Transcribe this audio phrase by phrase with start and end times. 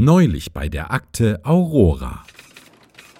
[0.00, 2.22] Neulich bei der Akte Aurora.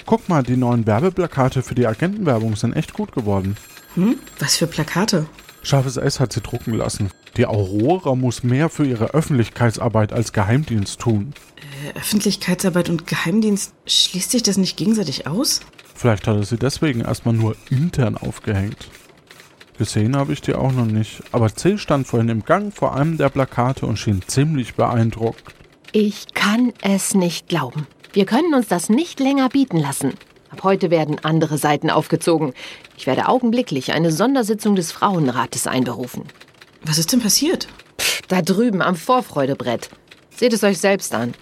[0.06, 3.56] Guck mal, die neuen Werbeplakate für die Agentenwerbung sind echt gut geworden.
[3.96, 4.14] Hm?
[4.38, 5.26] Was für Plakate?
[5.64, 7.10] Scharfes S hat sie drucken lassen.
[7.36, 11.34] Die Aurora muss mehr für ihre Öffentlichkeitsarbeit als Geheimdienst tun.
[11.84, 15.62] Äh, Öffentlichkeitsarbeit und Geheimdienst, schließt sich das nicht gegenseitig aus?
[15.96, 18.88] Vielleicht hat er sie deswegen erstmal nur intern aufgehängt.
[19.78, 23.18] Gesehen habe ich die auch noch nicht, aber C stand vorhin im Gang vor einem
[23.18, 25.56] der Plakate und schien ziemlich beeindruckt.
[25.92, 27.86] Ich kann es nicht glauben.
[28.12, 30.12] Wir können uns das nicht länger bieten lassen.
[30.50, 32.52] Ab heute werden andere Seiten aufgezogen.
[32.98, 36.24] Ich werde augenblicklich eine Sondersitzung des Frauenrates einberufen.
[36.82, 37.68] Was ist denn passiert?
[38.28, 39.88] Da drüben am Vorfreudebrett.
[40.34, 41.32] Seht es euch selbst an.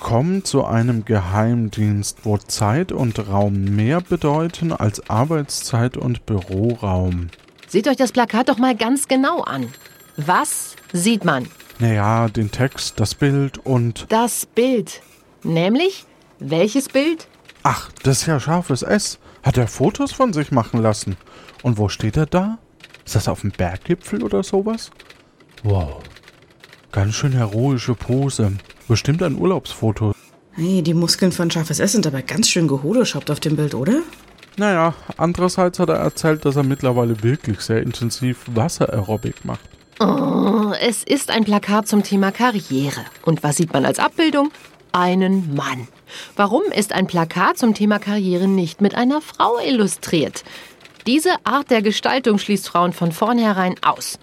[0.00, 7.28] Kommt zu einem Geheimdienst, wo Zeit und Raum mehr bedeuten als Arbeitszeit und Büroraum.
[7.68, 9.72] Seht euch das Plakat doch mal ganz genau an.
[10.16, 11.48] Was sieht man?
[11.78, 14.06] Naja, den Text, das Bild und.
[14.08, 15.02] Das Bild.
[15.42, 16.06] Nämlich,
[16.38, 17.26] welches Bild?
[17.62, 19.18] Ach, das ist ja scharfes S.
[19.42, 21.16] Hat er Fotos von sich machen lassen?
[21.62, 22.58] Und wo steht er da?
[23.04, 24.90] Ist das auf dem Berggipfel oder sowas?
[25.62, 26.02] Wow.
[26.92, 28.52] Ganz schön heroische Pose.
[28.86, 30.14] Bestimmt ein Urlaubsfoto.
[30.52, 34.02] Hey, die Muskeln von Scharfes S sind aber ganz schön gehodoshoppt auf dem Bild, oder?
[34.56, 39.68] Naja, andererseits hat er erzählt, dass er mittlerweile wirklich sehr intensiv Wassererobik macht.
[40.04, 43.00] Oh, es ist ein Plakat zum Thema Karriere.
[43.24, 44.50] Und was sieht man als Abbildung?
[44.92, 45.88] Einen Mann.
[46.36, 50.44] Warum ist ein Plakat zum Thema Karriere nicht mit einer Frau illustriert?
[51.06, 54.18] Diese Art der Gestaltung schließt Frauen von vornherein aus.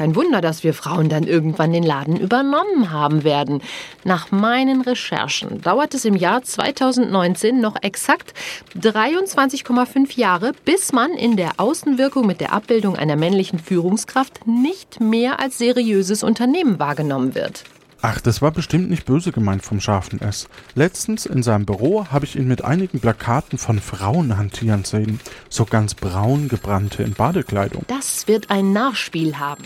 [0.00, 3.60] Kein Wunder, dass wir Frauen dann irgendwann den Laden übernommen haben werden.
[4.02, 8.32] Nach meinen Recherchen dauert es im Jahr 2019 noch exakt
[8.80, 15.38] 23,5 Jahre, bis man in der Außenwirkung mit der Abbildung einer männlichen Führungskraft nicht mehr
[15.38, 17.64] als seriöses Unternehmen wahrgenommen wird.
[18.00, 20.48] Ach, das war bestimmt nicht böse gemeint vom scharfen S.
[20.74, 25.20] Letztens in seinem Büro habe ich ihn mit einigen Plakaten von Frauen hantieren sehen.
[25.50, 27.84] So ganz braun gebrannte in Badekleidung.
[27.88, 29.64] Das wird ein Nachspiel haben.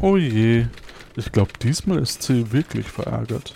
[0.00, 0.66] Oh je.
[1.16, 3.54] Ich glaube, diesmal ist sie wirklich verärgert.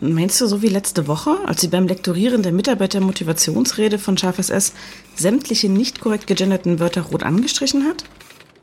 [0.00, 4.72] Meinst du so wie letzte Woche, als sie beim Lektorieren der Mitarbeitermotivationsrede von Scharfes S
[5.14, 8.04] sämtliche nicht korrekt gegenderten Wörter rot angestrichen hat?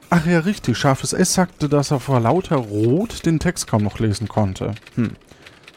[0.10, 0.78] Ach ja, richtig.
[0.78, 4.74] Scharfes S sagte, dass er vor lauter Rot den Text kaum noch lesen konnte.
[4.96, 5.12] Hm.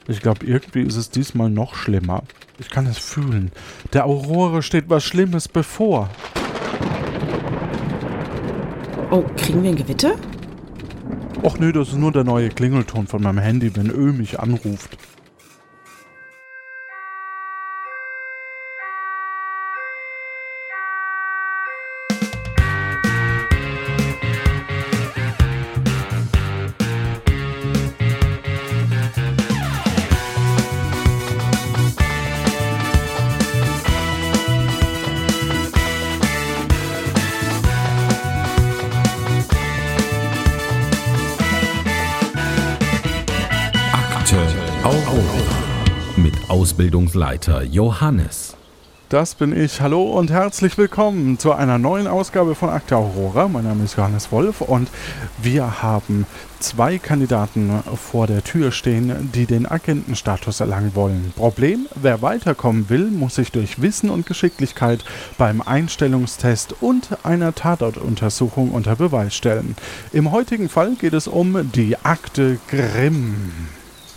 [0.09, 2.25] Ich glaube, irgendwie ist es diesmal noch schlimmer.
[2.59, 3.53] Ich kann es fühlen.
[3.93, 6.11] Der Aurore steht was Schlimmes bevor.
[9.11, 10.17] Oh, kriegen wir ein Gewitter?
[11.41, 14.97] Och nö, das ist nur der neue Klingelton von meinem Handy, wenn Ö mich anruft.
[46.93, 48.55] Ausbildungsleiter Johannes.
[49.09, 49.81] Das bin ich.
[49.81, 53.49] Hallo und herzlich willkommen zu einer neuen Ausgabe von Akte Aurora.
[53.49, 54.91] Mein Name ist Johannes Wolf und
[55.43, 56.27] wir haben
[56.61, 61.33] zwei Kandidaten vor der Tür stehen, die den Agentenstatus erlangen wollen.
[61.35, 65.03] Problem, wer weiterkommen will, muss sich durch Wissen und Geschicklichkeit
[65.39, 69.77] beim Einstellungstest und einer Tatortuntersuchung unter Beweis stellen.
[70.13, 73.35] Im heutigen Fall geht es um die Akte Grimm.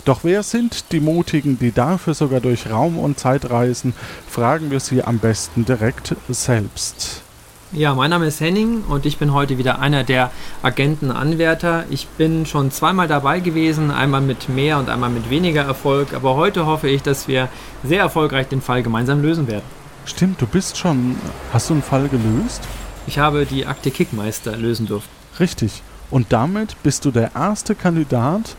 [0.05, 3.95] Doch wer sind die Mutigen, die dafür sogar durch Raum und Zeit reisen?
[4.29, 7.23] Fragen wir sie am besten direkt selbst.
[7.71, 10.29] Ja, mein Name ist Henning und ich bin heute wieder einer der
[10.61, 11.85] Agentenanwärter.
[11.89, 16.35] Ich bin schon zweimal dabei gewesen, einmal mit mehr und einmal mit weniger Erfolg, aber
[16.35, 17.49] heute hoffe ich, dass wir
[17.83, 19.65] sehr erfolgreich den Fall gemeinsam lösen werden.
[20.05, 21.15] Stimmt, du bist schon.
[21.51, 22.61] Hast du einen Fall gelöst?
[23.07, 25.09] Ich habe die Akte Kickmeister lösen dürfen.
[25.39, 25.81] Richtig.
[26.11, 28.55] Und damit bist du der erste Kandidat,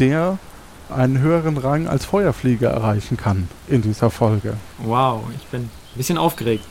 [0.00, 0.38] der
[0.90, 4.54] einen höheren Rang als Feuerflieger erreichen kann in dieser Folge.
[4.78, 6.64] Wow, ich bin ein bisschen aufgeregt.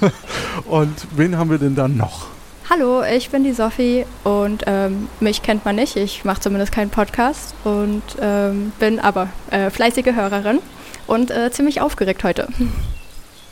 [0.66, 2.26] Und wen haben wir denn dann noch?
[2.70, 5.96] Hallo, ich bin die Sophie und ähm, mich kennt man nicht.
[5.96, 10.58] Ich mache zumindest keinen Podcast und ähm, bin aber äh, fleißige Hörerin
[11.06, 12.46] und äh, ziemlich aufgeregt heute.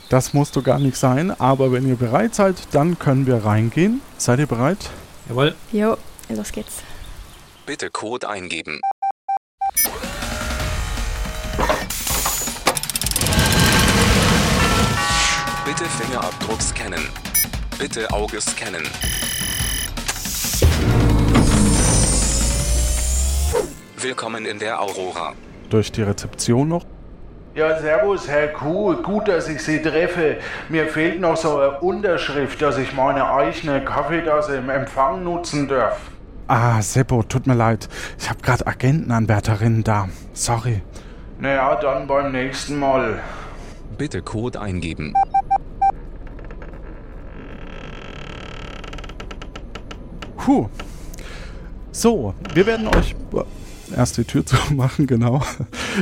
[0.09, 4.01] Das musst du gar nicht sein, aber wenn ihr bereit seid, dann können wir reingehen.
[4.19, 4.91] Seid ihr bereit?
[5.27, 5.55] Jawohl.
[5.71, 5.97] Jo,
[6.29, 6.83] los geht's.
[7.65, 8.79] Bitte Code eingeben.
[15.87, 17.07] Bitte Fingerabdruck scannen.
[17.79, 18.83] Bitte Auge scannen.
[24.01, 25.31] Willkommen in der Aurora.
[25.69, 26.85] durch die Rezeption noch.
[27.55, 29.01] Ja, servus, Herr Kuh.
[29.01, 30.37] Gut, dass ich Sie treffe.
[30.67, 35.99] Mir fehlt noch so eine Unterschrift, dass ich meine eigene Kaffeetasse im Empfang nutzen darf.
[36.49, 37.87] Ah, Seppo, tut mir leid.
[38.19, 40.09] Ich habe gerade Agentenanwärterinnen da.
[40.33, 40.81] Sorry.
[41.39, 43.21] Naja, dann beim nächsten Mal.
[43.97, 45.15] Bitte Code eingeben.
[50.47, 50.69] Puh.
[51.91, 53.17] So, wir werden euch.
[53.93, 55.41] Erst die Tür zu machen, genau.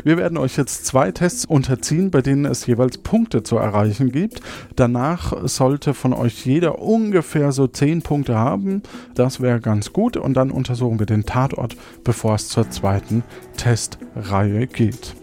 [0.03, 4.41] Wir werden euch jetzt zwei Tests unterziehen, bei denen es jeweils Punkte zu erreichen gibt.
[4.75, 8.83] Danach sollte von euch jeder ungefähr so 10 Punkte haben.
[9.15, 10.15] Das wäre ganz gut.
[10.15, 13.23] Und dann untersuchen wir den Tatort, bevor es zur zweiten
[13.57, 15.15] Testreihe geht.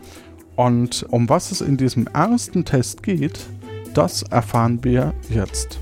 [0.57, 3.47] Und um was es in diesem ersten Test geht,
[3.95, 5.79] das erfahren wir jetzt.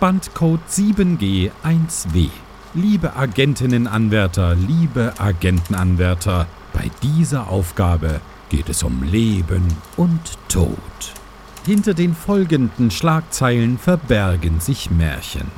[0.00, 2.30] Bandcode 7G1W.
[2.72, 9.62] Liebe Agentinnenanwärter, liebe Agentenanwärter, bei dieser Aufgabe geht es um Leben
[9.98, 10.78] und Tod.
[11.66, 15.48] Hinter den folgenden Schlagzeilen verbergen sich Märchen.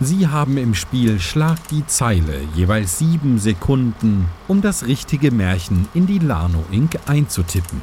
[0.00, 6.06] Sie haben im Spiel Schlag die Zeile jeweils sieben Sekunden, um das richtige Märchen in
[6.06, 6.98] die Lano Inc.
[7.04, 7.82] einzutippen.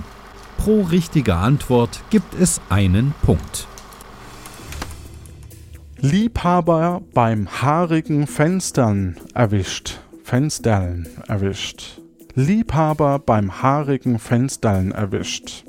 [0.58, 3.69] Pro richtige Antwort gibt es einen Punkt.
[6.02, 10.00] Liebhaber beim haarigen Fenstern erwischt.
[10.24, 12.00] Fenstern erwischt.
[12.36, 15.66] Liebhaber beim haarigen Fenstern erwischt.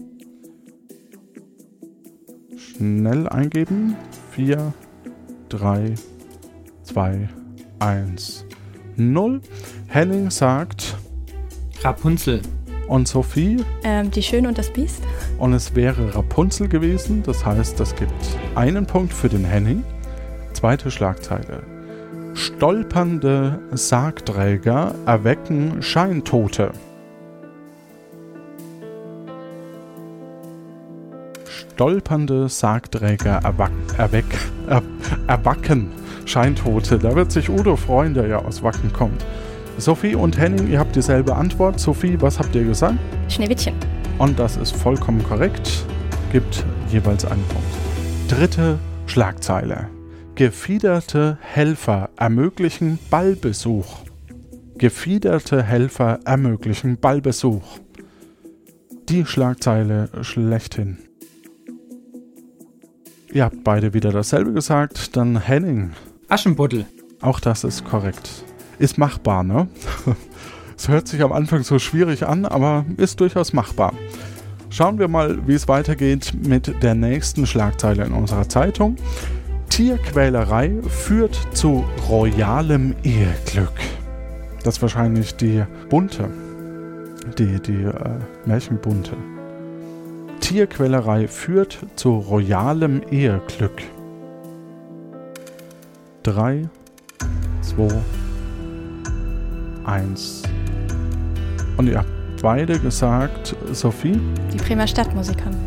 [2.56, 3.96] Schnell eingeben.
[4.32, 4.72] 4,
[5.48, 5.94] 3,
[6.84, 7.28] 2,
[7.80, 8.44] 1,
[8.96, 9.40] 0.
[9.88, 10.96] Henning sagt
[11.82, 12.40] Rapunzel.
[12.86, 15.02] und Sophie Ähm, die Schöne und das Biest.
[15.38, 17.22] und es wäre Rapunzel gewesen.
[17.24, 18.12] Das heißt, das gibt
[18.54, 19.82] einen Punkt für den Henning.
[20.60, 21.62] Zweite Schlagzeile.
[22.34, 26.72] Stolpernde Sargträger erwecken Scheintote.
[31.46, 34.26] Stolpernde Sargträger erwack, erweck,
[34.66, 34.82] er,
[35.28, 35.92] erwacken
[36.26, 36.98] Scheintote.
[36.98, 39.24] Da wird sich Udo freuen, der ja aus Wacken kommt.
[39.78, 41.80] Sophie und Henning, ihr habt dieselbe Antwort.
[41.80, 42.98] Sophie, was habt ihr gesagt?
[43.28, 43.72] Schneewittchen.
[44.18, 45.86] Und das ist vollkommen korrekt.
[46.32, 48.28] Gibt jeweils einen Punkt.
[48.28, 49.88] Dritte Schlagzeile.
[50.40, 53.98] Gefiederte Helfer ermöglichen Ballbesuch.
[54.78, 57.78] Gefiederte Helfer ermöglichen Ballbesuch.
[59.10, 60.96] Die Schlagzeile schlechthin.
[63.30, 65.14] Ihr habt beide wieder dasselbe gesagt.
[65.14, 65.90] Dann Henning.
[66.30, 66.86] Aschenputtel.
[67.20, 68.42] Auch das ist korrekt.
[68.78, 69.68] Ist machbar, ne?
[70.74, 73.92] Es hört sich am Anfang so schwierig an, aber ist durchaus machbar.
[74.70, 78.96] Schauen wir mal, wie es weitergeht mit der nächsten Schlagzeile in unserer Zeitung.
[79.70, 83.72] Tierquälerei führt zu royalem Eheglück.
[84.62, 86.28] Das ist wahrscheinlich die bunte,
[87.38, 87.94] die, die äh,
[88.44, 89.12] Märchenbunte.
[90.40, 93.80] Tierquälerei führt zu royalem Eheglück.
[96.24, 96.68] 3,
[97.62, 97.88] 2,
[99.86, 100.42] 1.
[101.76, 102.08] Und ihr habt
[102.42, 104.20] beide gesagt, Sophie.
[104.52, 105.60] Die Bremer Stadtmusikanten.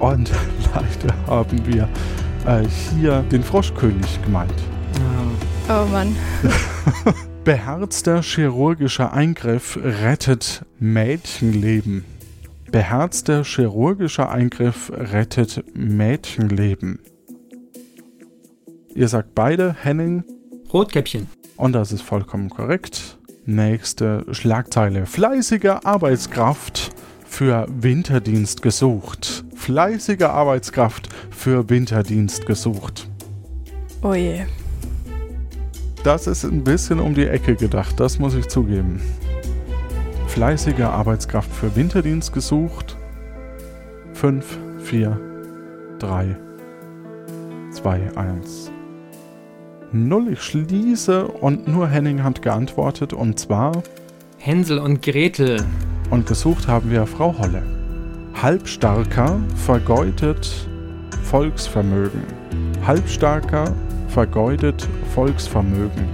[0.00, 0.30] Und
[0.74, 1.88] leider haben wir
[2.46, 4.52] äh, hier den Froschkönig gemeint.
[5.68, 6.16] Ah, Oh Mann.
[7.44, 12.04] Beherzter chirurgischer Eingriff rettet Mädchenleben.
[12.70, 16.98] Beherzter chirurgischer Eingriff rettet Mädchenleben.
[18.94, 20.24] Ihr sagt beide Henning
[20.72, 21.28] Rotkäppchen.
[21.56, 23.18] und das ist vollkommen korrekt.
[23.46, 25.06] Nächste Schlagzeile.
[25.06, 26.90] Fleißige Arbeitskraft
[27.30, 29.44] für Winterdienst gesucht.
[29.54, 33.08] Fleißige Arbeitskraft für Winterdienst gesucht.
[34.02, 34.40] Oh je.
[36.02, 39.00] Das ist ein bisschen um die Ecke gedacht, das muss ich zugeben.
[40.26, 42.96] Fleißige Arbeitskraft für Winterdienst gesucht.
[44.14, 45.18] 5, 4,
[46.00, 46.36] 3,
[47.70, 48.70] 2, 1.
[49.92, 53.82] 0, ich schließe und nur Henning hat geantwortet und zwar
[54.36, 55.64] Hänsel und Gretel.
[56.10, 57.62] Und gesucht haben wir Frau Holle.
[58.34, 60.68] Halbstarker vergeudet
[61.24, 62.22] Volksvermögen.
[62.86, 63.74] Halbstarker
[64.08, 66.08] vergeudet Volksvermögen.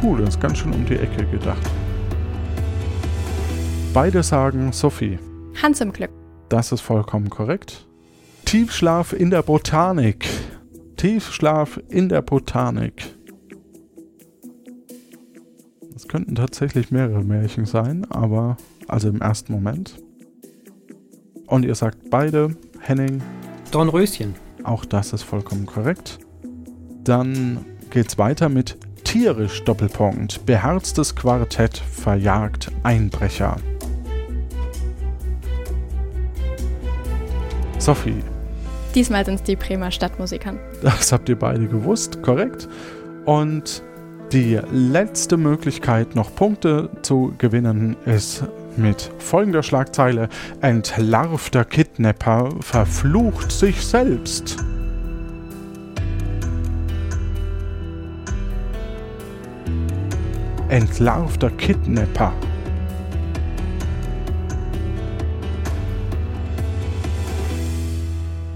[0.00, 1.70] Puh, das ist ganz schön um die Ecke gedacht.
[3.94, 5.18] Beide sagen Sophie.
[5.62, 6.10] Hans im Glück.
[6.48, 7.86] Das ist vollkommen korrekt.
[8.44, 10.28] Tiefschlaf in der Botanik.
[10.96, 13.14] Tiefschlaf in der Botanik.
[15.96, 18.56] Es könnten tatsächlich mehrere Märchen sein, aber
[18.88, 19.96] also im ersten Moment.
[21.46, 23.22] Und ihr sagt beide, Henning.
[23.70, 24.34] Dornröschen.
[24.62, 26.18] Auch das ist vollkommen korrekt.
[27.02, 30.46] Dann geht's weiter mit tierisch Doppelpunkt.
[30.46, 33.56] Beherztes Quartett verjagt Einbrecher.
[37.78, 38.22] Sophie.
[38.94, 40.62] Diesmal sind es die Bremer Stadtmusikanten.
[40.82, 42.68] Das habt ihr beide gewusst, korrekt.
[43.24, 43.82] Und
[44.32, 48.44] die letzte Möglichkeit, noch Punkte zu gewinnen, ist
[48.76, 50.28] mit folgender Schlagzeile:
[50.60, 54.56] Entlarvter Kidnapper verflucht sich selbst.
[60.68, 62.32] Entlarvter Kidnapper.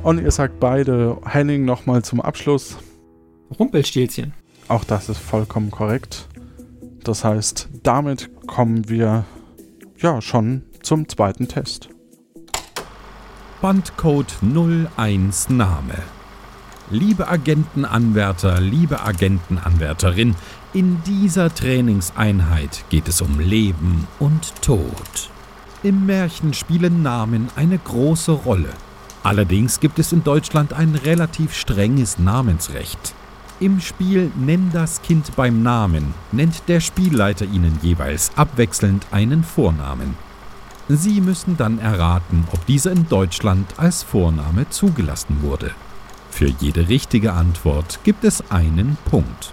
[0.03, 2.79] Und ihr sagt beide Henning nochmal zum Abschluss.
[3.59, 4.33] Rumpelstilzchen.
[4.69, 6.29] Auch das ist vollkommen korrekt.
[7.05, 9.25] Das heißt, damit kommen wir
[10.03, 11.89] ja schon zum zweiten Test.
[13.61, 14.33] Bandcode
[14.97, 15.95] 01 Name.
[16.91, 20.37] Liebe Agentenanwärter, liebe Agentenanwärterin,
[20.73, 25.31] in dieser Trainingseinheit geht es um Leben und Tod.
[25.83, 28.71] Im Märchen spielen Namen eine große Rolle.
[29.23, 33.15] Allerdings gibt es in Deutschland ein relativ strenges Namensrecht.
[33.61, 40.15] Im Spiel Nenn das Kind beim Namen nennt der Spielleiter ihnen jeweils abwechselnd einen Vornamen.
[40.89, 45.73] Sie müssen dann erraten, ob dieser in Deutschland als Vorname zugelassen wurde.
[46.31, 49.53] Für jede richtige Antwort gibt es einen Punkt.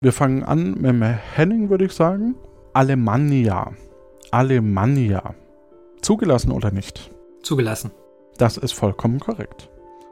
[0.00, 2.36] Wir fangen an mit dem Henning, würde ich sagen.
[2.72, 3.72] Alemannia.
[4.30, 5.34] Alemannia.
[6.00, 7.10] Zugelassen oder nicht?
[7.42, 7.90] Zugelassen.
[8.38, 9.68] Das ist vollkommen korrekt.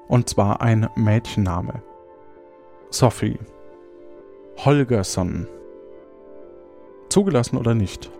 [0.08, 1.82] Und zwar ein Mädchenname.
[2.90, 3.38] Sophie.
[4.58, 5.46] Holgersson.
[7.08, 8.10] Zugelassen oder nicht?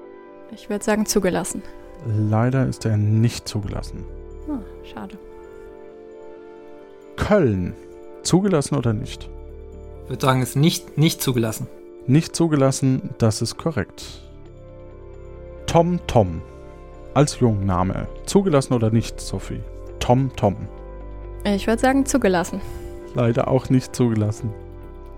[0.52, 1.62] Ich würde sagen zugelassen.
[2.06, 4.04] Leider ist er nicht zugelassen.
[4.48, 5.16] Ah, schade.
[7.16, 7.74] Köln.
[8.22, 9.30] Zugelassen oder nicht?
[10.04, 11.68] Ich würde sagen, es ist nicht, nicht zugelassen.
[12.06, 14.22] Nicht zugelassen, das ist korrekt.
[15.66, 16.42] Tom Tom.
[17.14, 18.08] Als Jungname.
[18.26, 19.60] Zugelassen oder nicht, Sophie?
[19.98, 20.56] Tom Tom.
[21.54, 22.60] Ich würde sagen zugelassen.
[23.14, 24.52] Leider auch nicht zugelassen.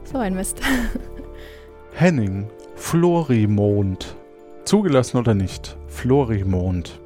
[0.04, 0.61] So ein Mist.
[1.94, 2.50] Henning.
[2.76, 4.14] Florimond.
[4.64, 5.76] Zugelassen oder nicht?
[5.88, 7.00] Florimond.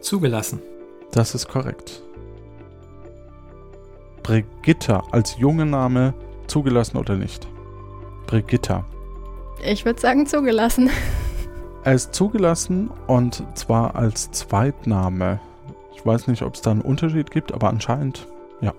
[0.00, 0.62] Zugelassen.
[1.12, 2.02] Das ist korrekt.
[4.22, 6.14] Brigitta als junge Name.
[6.46, 7.46] Zugelassen oder nicht?
[8.26, 8.86] Brigitta.
[9.62, 10.88] Ich würde sagen zugelassen.
[11.84, 15.40] Er ist zugelassen und zwar als Zweitname.
[15.94, 18.26] Ich weiß nicht, ob es da einen Unterschied gibt, aber anscheinend
[18.60, 18.72] ja.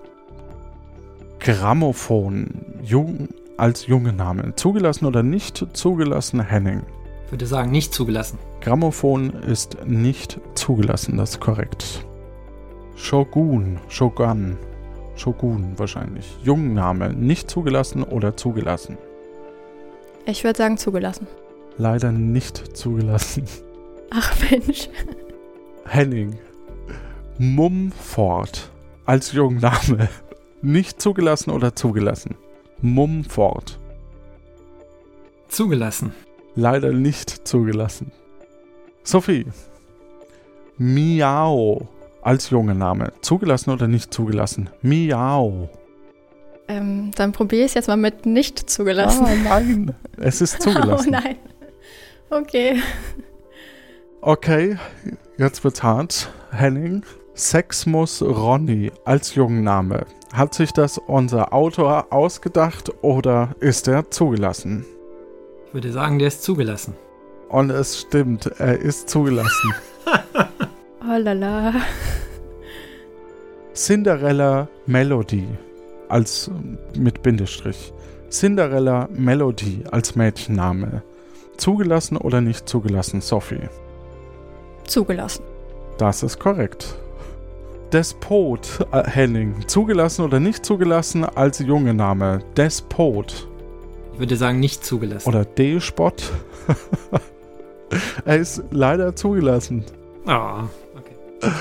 [1.38, 2.48] Grammophon
[2.82, 4.54] jung, als junge Name.
[4.56, 6.82] Zugelassen oder nicht zugelassen, Henning?
[7.26, 8.38] Ich würde sagen, nicht zugelassen.
[8.60, 12.04] Grammophon ist nicht zugelassen, das ist korrekt.
[12.94, 14.56] Shogun, Shogun,
[15.16, 16.36] Shogun wahrscheinlich.
[16.42, 18.98] Jungname, nicht zugelassen oder zugelassen?
[20.26, 21.26] Ich würde sagen zugelassen.
[21.78, 23.44] Leider nicht zugelassen.
[24.10, 24.88] Ach Mensch.
[25.84, 26.38] Henning.
[27.38, 28.70] Mumford
[29.04, 30.08] als Jungname.
[30.62, 32.36] Nicht zugelassen oder zugelassen?
[32.80, 33.78] Mumford.
[35.48, 36.12] Zugelassen.
[36.54, 38.12] Leider nicht zugelassen.
[39.02, 39.46] Sophie.
[40.78, 41.88] Miao
[42.22, 43.12] als junge Name.
[43.22, 44.70] Zugelassen oder nicht zugelassen?
[44.82, 45.68] Miao.
[46.68, 49.26] Ähm, dann probiere ich es jetzt mal mit nicht zugelassen.
[49.26, 49.94] Ah, nein.
[50.16, 51.08] Es ist zugelassen.
[51.08, 51.36] Oh nein.
[52.30, 52.80] Okay.
[54.20, 54.78] Okay,
[55.38, 56.32] jetzt wird's hart.
[56.52, 57.02] Henning.
[57.34, 60.04] Sexmus Ronny als Jungenname.
[60.32, 64.84] Hat sich das unser Autor ausgedacht oder ist er zugelassen?
[65.68, 66.94] Ich würde sagen, der ist zugelassen.
[67.48, 69.74] Und es stimmt, er ist zugelassen.
[71.04, 71.74] Oh lala.
[73.74, 75.48] Cinderella Melody
[76.08, 76.48] als
[76.96, 77.92] mit Bindestrich.
[78.30, 81.02] Cinderella Melody als Mädchenname.
[81.56, 83.68] Zugelassen oder nicht zugelassen, Sophie?
[84.86, 85.42] Zugelassen.
[85.98, 86.94] Das ist korrekt.
[87.92, 89.68] Despot äh, Henning.
[89.68, 92.40] Zugelassen oder nicht zugelassen als junge Name?
[92.56, 93.46] Despot.
[94.14, 95.28] Ich würde sagen, nicht zugelassen.
[95.28, 96.12] Oder D-Spot.
[98.24, 99.84] er ist leider zugelassen.
[100.26, 100.64] Ah,
[100.96, 101.52] okay.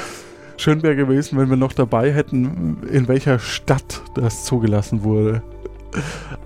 [0.56, 5.42] Schön wäre gewesen, wenn wir noch dabei hätten, in welcher Stadt das zugelassen wurde.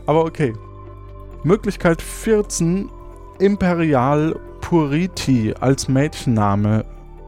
[0.07, 0.53] Aber okay.
[1.43, 2.89] Möglichkeit 14.
[3.37, 6.85] Imperial Puriti als Mädchenname.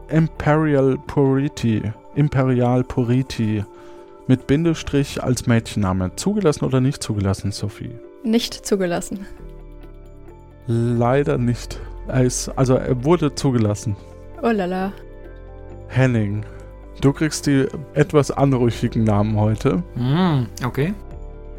[0.08, 1.82] Imperial Puriti.
[2.18, 3.64] Imperial Puriti.
[4.26, 6.10] Mit Bindestrich als Mädchenname.
[6.16, 7.92] Zugelassen oder nicht zugelassen, Sophie?
[8.24, 9.24] Nicht zugelassen.
[10.66, 11.80] Leider nicht.
[12.08, 13.96] Er ist, also er wurde zugelassen.
[14.42, 14.92] Oh lala.
[15.88, 16.44] Henning,
[17.00, 19.82] du kriegst die etwas anrüchigen Namen heute.
[19.94, 20.92] Mm, okay.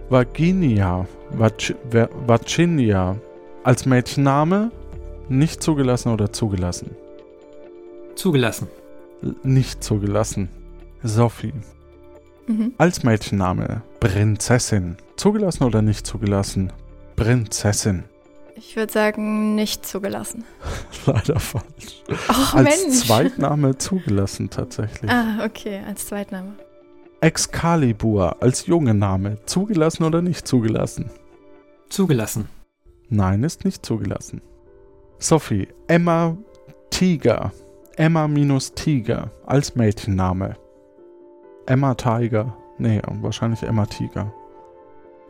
[0.09, 3.15] Vaginia, Vag Va- Vaginia.
[3.63, 4.71] Als Mädchenname
[5.27, 6.91] nicht zugelassen oder zugelassen?
[8.15, 8.67] Zugelassen.
[9.43, 10.49] Nicht zugelassen.
[11.03, 11.53] Sophie.
[12.47, 12.73] Mhm.
[12.77, 14.97] Als Mädchenname Prinzessin.
[15.15, 16.71] Zugelassen oder nicht zugelassen?
[17.15, 18.03] Prinzessin.
[18.55, 20.43] Ich würde sagen, nicht zugelassen.
[21.05, 22.03] Leider falsch.
[22.29, 23.05] Och, Als Mensch.
[23.05, 25.09] Zweitname zugelassen tatsächlich.
[25.09, 26.53] Ah, okay, als Zweitname.
[27.21, 29.37] Excalibur als junge Name.
[29.45, 31.09] Zugelassen oder nicht zugelassen?
[31.89, 32.47] Zugelassen.
[33.09, 34.41] Nein, ist nicht zugelassen.
[35.19, 36.37] Sophie, Emma
[36.89, 37.51] Tiger.
[37.99, 40.55] Emma minus Tiger als Mädchenname.
[41.65, 42.55] Emma Tiger.
[42.77, 44.31] Nee, wahrscheinlich Emma Tiger.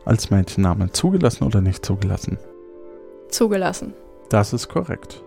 [0.04, 0.92] Als Mädchenname.
[0.92, 2.38] Zugelassen oder nicht zugelassen?
[3.28, 3.92] Zugelassen.
[4.28, 5.20] Das ist korrekt.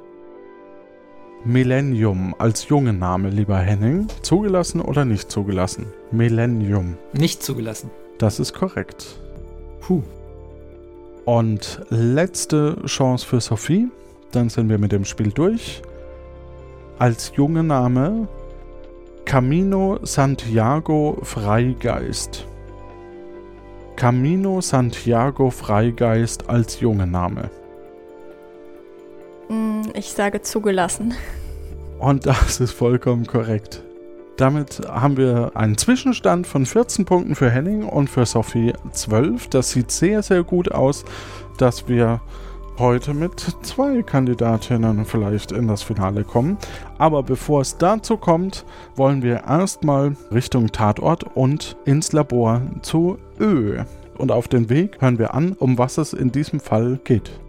[1.44, 4.08] Millennium als junge Name, lieber Henning.
[4.22, 5.88] Zugelassen oder nicht zugelassen?
[6.12, 6.96] Millennium.
[7.12, 7.92] Nicht zugelassen.
[8.20, 9.20] Das ist korrekt.
[9.82, 10.02] Puh.
[11.26, 13.90] Und letzte Chance für Sophie.
[14.32, 15.82] Dann sind wir mit dem Spiel durch.
[17.00, 18.28] Als junge Name
[19.26, 22.46] Camino Santiago Freigeist.
[23.96, 27.50] Camino Santiago Freigeist als junge Name.
[29.50, 31.14] Mm, Ich sage zugelassen.
[32.00, 33.82] Und das ist vollkommen korrekt.
[34.38, 39.48] Damit haben wir einen Zwischenstand von 14 Punkten für Henning und für Sophie 12.
[39.50, 41.06] Das sieht sehr, sehr gut aus,
[41.58, 42.20] dass wir
[42.80, 46.58] heute mit zwei Kandidatinnen vielleicht in das Finale kommen.
[46.98, 48.65] Aber bevor es dazu kommt,
[48.96, 53.84] wollen wir erstmal Richtung Tatort und ins Labor zu Ö.
[54.18, 57.43] Und auf den Weg hören wir an, um was es in diesem Fall geht.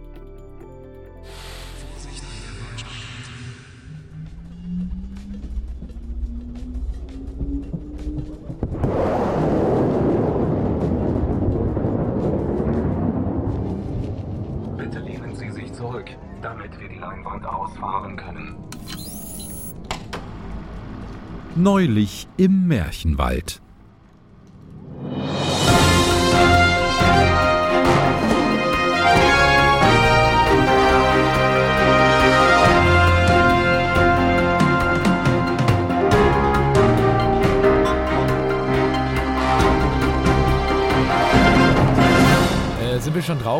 [21.65, 23.59] Neulich im Märchenwald.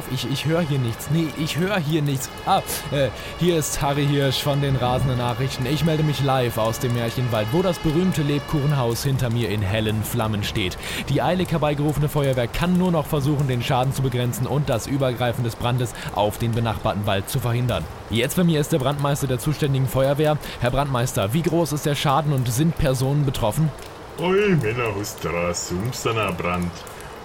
[0.06, 0.14] Drauf?
[0.14, 1.10] Ich, ich höre hier nichts.
[1.12, 2.30] Nee, ich höre hier nichts.
[2.46, 5.66] Ah, äh, hier ist Harry Hirsch von den rasenden Nachrichten.
[5.66, 10.04] Ich melde mich live aus dem Märchenwald, wo das berühmte Lebkuchenhaus hinter mir in hellen
[10.04, 10.78] Flammen steht.
[11.10, 15.44] Die eilig herbeigerufene Feuerwehr kann nur noch versuchen, den Schaden zu begrenzen und das Übergreifen
[15.44, 17.84] des Brandes auf den benachbarten Wald zu verhindern.
[18.10, 20.38] Jetzt bei mir ist der Brandmeister der zuständigen Feuerwehr.
[20.60, 23.72] Herr Brandmeister, wie groß ist der Schaden und sind Personen betroffen?
[24.20, 26.72] Oi, Männer, du Sumsener Brand.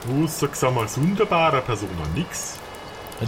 [0.09, 2.60] Außer gesagt als wunderbare Person noch nix.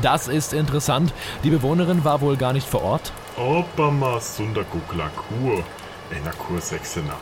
[0.00, 1.12] Das ist interessant.
[1.44, 3.12] Die Bewohnerin war wohl gar nicht vor Ort.
[3.36, 5.62] Aber ma Sonderguckler Kur.
[6.10, 7.16] Einer Kur sechsener.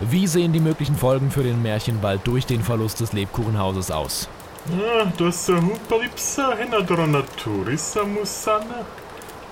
[0.00, 4.28] Wie sehen die möglichen Folgen für den Märchenwald durch den Verlust des Lebkuchenhauses aus?
[4.70, 5.70] Ja, das ist ein.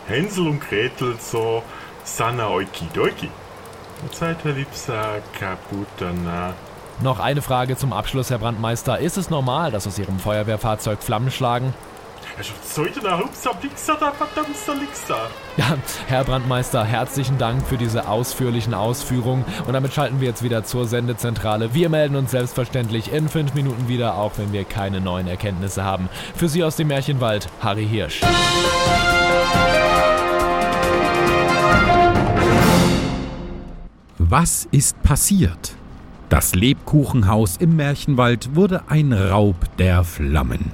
[0.07, 1.63] Hänsel und Gretel so
[2.05, 3.31] sana oikidoiki.
[4.11, 5.87] Zeit Herr Lipsa kaputt
[6.25, 6.55] na.
[7.01, 8.99] Noch eine Frage zum Abschluss, Herr Brandmeister.
[8.99, 11.73] Ist es normal, dass aus Ihrem Feuerwehrfahrzeug Flammen schlagen?
[15.57, 19.45] Ja, Herr Brandmeister, herzlichen Dank für diese ausführlichen Ausführungen.
[19.67, 21.75] Und damit schalten wir jetzt wieder zur Sendezentrale.
[21.75, 26.09] Wir melden uns selbstverständlich in fünf Minuten wieder, auch wenn wir keine neuen Erkenntnisse haben.
[26.35, 28.23] Für Sie aus dem Märchenwald, Harry Hirsch.
[34.19, 35.75] Was ist passiert?
[36.31, 40.73] Das Lebkuchenhaus im Märchenwald wurde ein Raub der Flammen.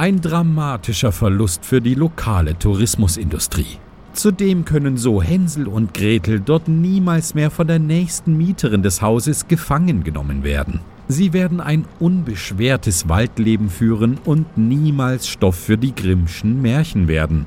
[0.00, 3.76] Ein dramatischer Verlust für die lokale Tourismusindustrie.
[4.14, 9.46] Zudem können so Hänsel und Gretel dort niemals mehr von der nächsten Mieterin des Hauses
[9.46, 10.80] gefangen genommen werden.
[11.08, 17.44] Sie werden ein unbeschwertes Waldleben führen und niemals Stoff für die Grimmschen Märchen werden.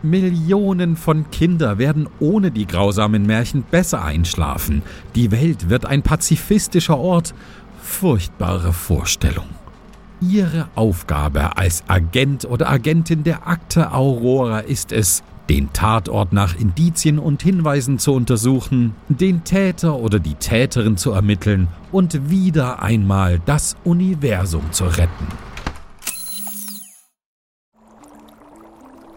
[0.00, 4.82] Millionen von Kinder werden ohne die grausamen Märchen besser einschlafen.
[5.16, 7.34] Die Welt wird ein pazifistischer Ort.
[7.82, 9.46] Furchtbare Vorstellung.
[10.20, 17.18] Ihre Aufgabe als Agent oder Agentin der Akte Aurora ist es, den Tatort nach Indizien
[17.18, 23.76] und Hinweisen zu untersuchen, den Täter oder die Täterin zu ermitteln und wieder einmal das
[23.84, 25.26] Universum zu retten.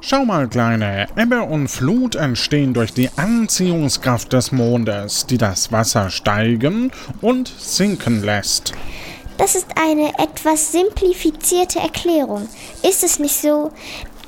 [0.02, 6.10] Schau mal, Kleine, Ebbe und Flut entstehen durch die Anziehungskraft des Mondes, die das Wasser
[6.10, 8.74] steigen und sinken lässt.
[9.42, 12.48] Das ist eine etwas simplifizierte Erklärung.
[12.88, 13.72] Ist es nicht so,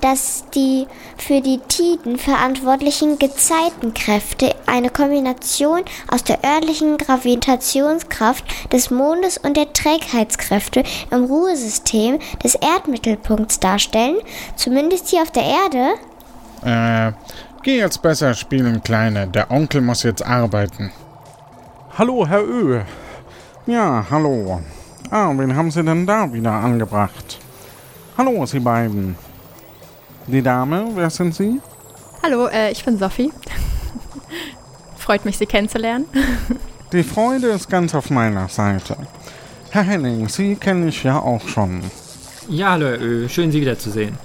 [0.02, 0.88] dass die
[1.20, 9.72] für die Tiden verantwortlichen Gezeitenkräfte eine Kombination aus der örtlichen Gravitationskraft des Mondes und der
[9.72, 14.18] Trägheitskräfte im Ruhesystem des Erdmittelpunkts darstellen,
[14.56, 15.94] zumindest hier auf der Erde?
[16.66, 17.12] Äh,
[17.62, 19.28] geh jetzt besser spielen, Kleine.
[19.28, 20.92] Der Onkel muss jetzt arbeiten.
[22.00, 22.82] Hallo, Herr Ö.
[23.68, 24.60] Ja, hallo.
[25.16, 27.38] Ah, wen haben Sie denn da wieder angebracht?
[28.18, 29.16] Hallo, Sie beiden.
[30.26, 31.62] Die Dame, wer sind Sie?
[32.24, 33.32] Hallo, äh, ich bin Sophie.
[34.98, 36.08] Freut mich, Sie kennenzulernen.
[36.92, 38.98] Die Freude ist ganz auf meiner Seite.
[39.70, 41.84] Herr Henning, Sie kenne ich ja auch schon.
[42.50, 44.18] Ja, hallo, Herr Ö, schön Sie wiederzusehen.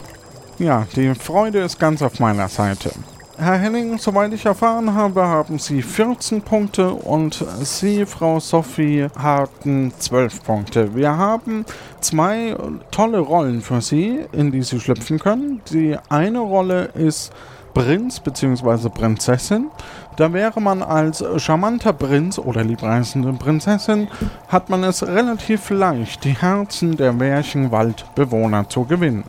[0.58, 2.92] Ja, die Freude ist ganz auf meiner Seite.
[3.40, 9.92] Herr Henning, soweit ich erfahren habe, haben Sie 14 Punkte und Sie, Frau Sophie, hatten
[9.96, 10.96] 12 Punkte.
[10.96, 11.64] Wir haben
[12.00, 12.56] zwei
[12.90, 15.60] tolle Rollen für Sie, in die Sie schlüpfen können.
[15.70, 17.32] Die eine Rolle ist
[17.74, 18.88] Prinz bzw.
[18.88, 19.70] Prinzessin.
[20.16, 24.08] Da wäre man als charmanter Prinz oder liebreisende Prinzessin,
[24.48, 29.22] hat man es relativ leicht, die Herzen der Märchenwaldbewohner zu gewinnen.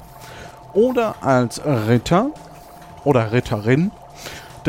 [0.74, 2.32] Oder als Ritter
[3.04, 3.92] oder Ritterin.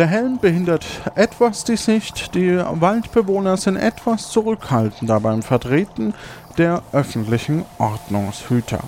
[0.01, 6.15] Der Helm behindert etwas die Sicht, die Waldbewohner sind etwas zurückhaltender beim Vertreten
[6.57, 8.81] der öffentlichen Ordnungshüter.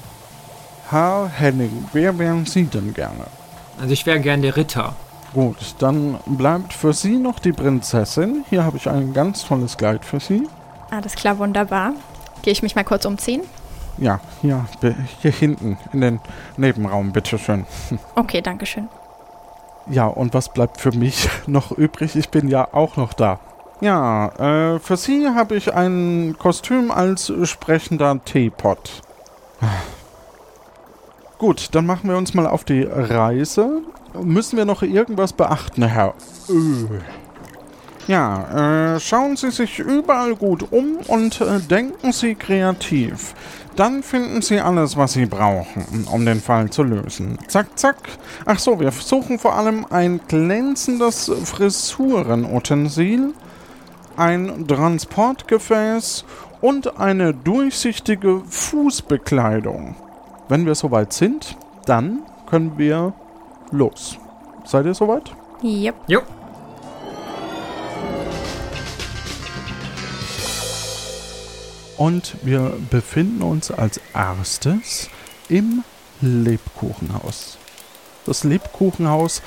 [0.88, 3.26] Herr Henning, wer wären Sie denn gerne?
[3.78, 4.94] Also ich wäre gern der Ritter.
[5.34, 8.46] Gut, dann bleibt für Sie noch die Prinzessin.
[8.48, 10.48] Hier habe ich ein ganz tolles Kleid für Sie.
[10.90, 11.92] Alles klar, wunderbar.
[12.40, 13.42] Gehe ich mich mal kurz umziehen?
[13.98, 14.64] Ja, hier,
[15.20, 16.20] hier hinten in den
[16.56, 17.66] Nebenraum, bitteschön.
[18.14, 18.88] Okay, danke schön.
[19.90, 22.16] Ja, und was bleibt für mich noch übrig?
[22.16, 23.40] Ich bin ja auch noch da.
[23.80, 24.28] Ja,
[24.74, 29.02] äh, für Sie habe ich ein Kostüm als sprechender Teepot.
[31.38, 33.82] Gut, dann machen wir uns mal auf die Reise.
[34.22, 36.14] Müssen wir noch irgendwas beachten, Herr?
[36.48, 36.86] Ö.
[38.06, 43.34] Ja, äh, schauen Sie sich überall gut um und äh, denken Sie kreativ.
[43.76, 47.38] Dann finden Sie alles, was Sie brauchen, um den Fall zu lösen.
[47.48, 47.96] Zack, zack.
[48.44, 53.32] Ach so, wir suchen vor allem ein glänzendes Frisurenotensil,
[54.16, 56.24] ein Transportgefäß
[56.60, 59.96] und eine durchsichtige Fußbekleidung.
[60.48, 61.56] Wenn wir soweit sind,
[61.86, 63.14] dann können wir
[63.70, 64.18] los.
[64.64, 65.32] Seid ihr soweit?
[65.62, 65.94] Yep.
[66.08, 66.20] Jo.
[72.02, 75.08] Und wir befinden uns als erstes
[75.48, 75.84] im
[76.20, 77.58] Lebkuchenhaus.
[78.26, 79.40] Das Lebkuchenhaus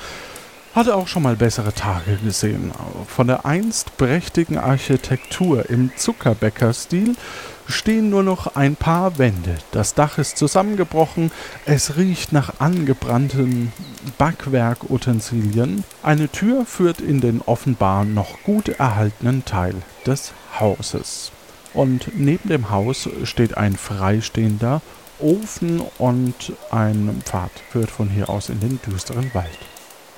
[0.74, 2.72] hatte auch schon mal bessere Tage gesehen.
[3.08, 7.16] Von der einst prächtigen Architektur im Zuckerbäckerstil
[7.68, 9.58] stehen nur noch ein paar Wände.
[9.72, 11.32] Das Dach ist zusammengebrochen,
[11.66, 13.70] es riecht nach angebrannten
[14.16, 15.84] Backwerkutensilien.
[16.02, 19.74] Eine Tür führt in den offenbar noch gut erhaltenen Teil
[20.06, 21.32] des Hauses.
[21.76, 24.80] Und neben dem Haus steht ein freistehender
[25.18, 29.58] Ofen und ein Pfad führt von hier aus in den düsteren Wald.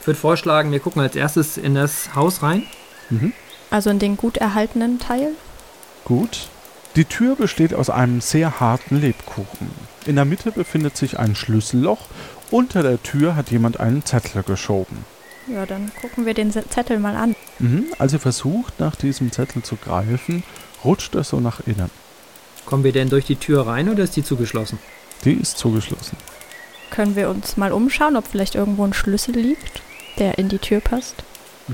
[0.01, 2.63] Ich würde vorschlagen, wir gucken als erstes in das Haus rein.
[3.11, 3.33] Mhm.
[3.71, 5.33] Also in den gut erhaltenen Teil?
[6.05, 6.49] Gut.
[6.95, 9.71] Die Tür besteht aus einem sehr harten Lebkuchen.
[10.07, 12.07] In der Mitte befindet sich ein Schlüsselloch.
[12.53, 15.05] Unter der Tür hat jemand einen Zettel geschoben.
[15.49, 17.35] Ja, dann gucken wir den Zettel mal an.
[17.59, 17.87] Mhm.
[17.99, 20.45] Als ihr versucht, nach diesem Zettel zu greifen,
[20.85, 21.91] rutscht er so nach innen.
[22.67, 24.79] Kommen wir denn durch die Tür rein oder ist die zugeschlossen?
[25.25, 26.17] Die ist zugeschlossen.
[26.91, 29.83] Können wir uns mal umschauen, ob vielleicht irgendwo ein Schlüssel liegt,
[30.19, 31.15] der in die Tür passt?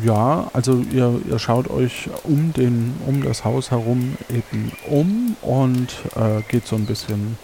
[0.03, 5.89] Ja, also ihr, ihr schaut euch um, den, um das Haus herum eben um und
[6.17, 7.39] äh, geht so ein bisschen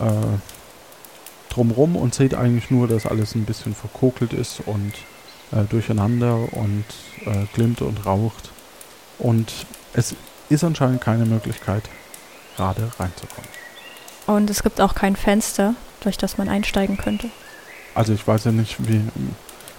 [0.00, 0.04] äh,
[1.48, 4.92] drumrum und seht eigentlich nur, dass alles ein bisschen verkokelt ist und
[5.52, 6.84] äh, durcheinander und
[7.24, 8.50] äh, glimmt und raucht.
[9.18, 9.50] Und
[9.94, 10.14] es
[10.48, 11.84] ist anscheinend keine Möglichkeit,
[12.56, 13.48] gerade reinzukommen.
[14.26, 17.28] Und es gibt auch kein Fenster, durch das man einsteigen könnte.
[17.94, 19.00] Also ich weiß ja nicht, wie,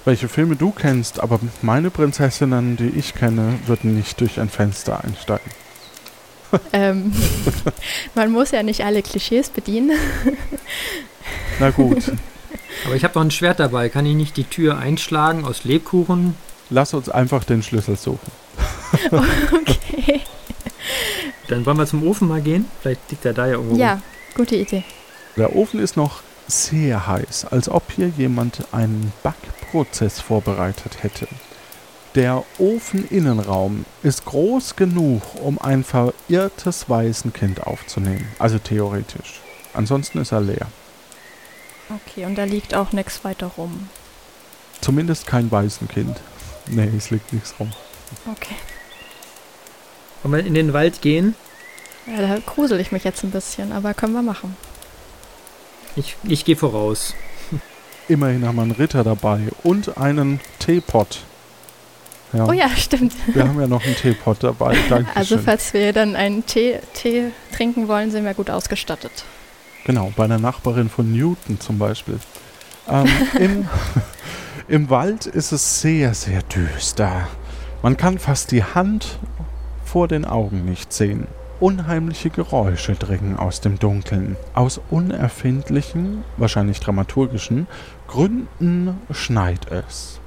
[0.05, 5.03] welche Filme du kennst, aber meine Prinzessinnen, die ich kenne, würden nicht durch ein Fenster
[5.03, 5.51] einsteigen.
[6.73, 7.11] ähm,
[8.13, 9.97] man muss ja nicht alle Klischees bedienen.
[11.59, 12.11] Na gut.
[12.85, 13.89] Aber ich habe noch ein Schwert dabei.
[13.89, 16.35] Kann ich nicht die Tür einschlagen aus Lebkuchen?
[16.69, 18.31] Lass uns einfach den Schlüssel suchen.
[19.11, 20.21] okay.
[21.47, 22.65] Dann wollen wir zum Ofen mal gehen.
[22.81, 23.75] Vielleicht liegt er da ja irgendwo.
[23.75, 24.01] Ja,
[24.35, 24.83] gute Idee.
[25.37, 31.27] Der Ofen ist noch sehr heiß, als ob hier jemand einen Backprozess vorbereitet hätte.
[32.15, 38.25] Der Ofeninnenraum ist groß genug, um ein verirrtes Waisenkind aufzunehmen.
[38.39, 39.41] Also theoretisch.
[39.73, 40.67] Ansonsten ist er leer.
[41.89, 43.89] Okay, und da liegt auch nichts weiter rum.
[44.79, 46.21] Zumindest kein Waisenkind.
[46.67, 47.71] Nee, es liegt nichts rum.
[48.31, 48.55] Okay.
[50.23, 51.35] Wollen wir in den Wald gehen?
[52.07, 54.55] Ja, da grusel ich mich jetzt ein bisschen, aber können wir machen.
[55.95, 57.13] Ich, ich gehe voraus.
[58.07, 61.21] Immerhin haben wir einen Ritter dabei und einen Teepot.
[62.33, 62.45] Ja.
[62.47, 63.13] Oh ja, stimmt.
[63.33, 64.77] Wir haben ja noch einen Teepot dabei.
[64.89, 65.15] Dankeschön.
[65.15, 69.23] Also falls wir dann einen Tee, Tee trinken wollen, sind wir gut ausgestattet.
[69.85, 72.19] Genau, bei der Nachbarin von Newton zum Beispiel.
[72.87, 73.07] Ähm,
[73.39, 73.69] im,
[74.67, 77.27] Im Wald ist es sehr, sehr düster.
[77.85, 79.19] Man kann fast die Hand
[79.83, 81.27] vor den Augen nicht sehen.
[81.59, 84.37] Unheimliche Geräusche dringen aus dem Dunkeln.
[84.55, 87.67] Aus unerfindlichen, wahrscheinlich dramaturgischen
[88.07, 90.19] Gründen schneit es.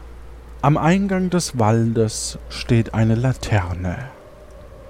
[0.62, 3.96] Am Eingang des Waldes steht eine Laterne.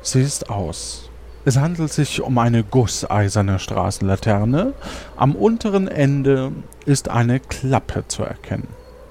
[0.03, 1.09] Sie ist aus.
[1.47, 4.75] Es handelt sich um eine gusseiserne Straßenlaterne.
[5.17, 6.53] Am unteren Ende
[6.85, 8.69] ist eine Klappe zu erkennen.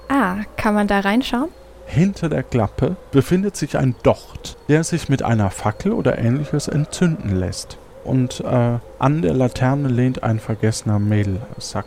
[0.08, 1.48] Ah, kann man da reinschauen?
[1.88, 7.34] Hinter der Klappe befindet sich ein Docht, der sich mit einer Fackel oder ähnliches entzünden
[7.34, 7.78] lässt.
[8.04, 11.86] Und äh, an der Laterne lehnt ein vergessener Mehlsack.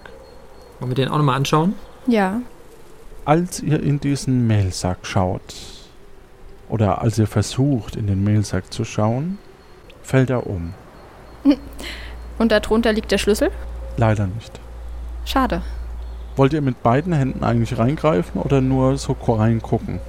[0.79, 1.75] Wollen wir den auch nochmal anschauen?
[2.07, 2.41] Ja.
[3.25, 5.55] Als ihr in diesen Mehlsack schaut,
[6.67, 9.37] oder als ihr versucht, in den Mehlsack zu schauen,
[10.01, 10.73] fällt er um.
[12.39, 13.51] Und darunter liegt der Schlüssel?
[13.97, 14.59] Leider nicht.
[15.25, 15.61] Schade.
[16.41, 19.99] Wollt ihr mit beiden Händen eigentlich reingreifen oder nur so reingucken?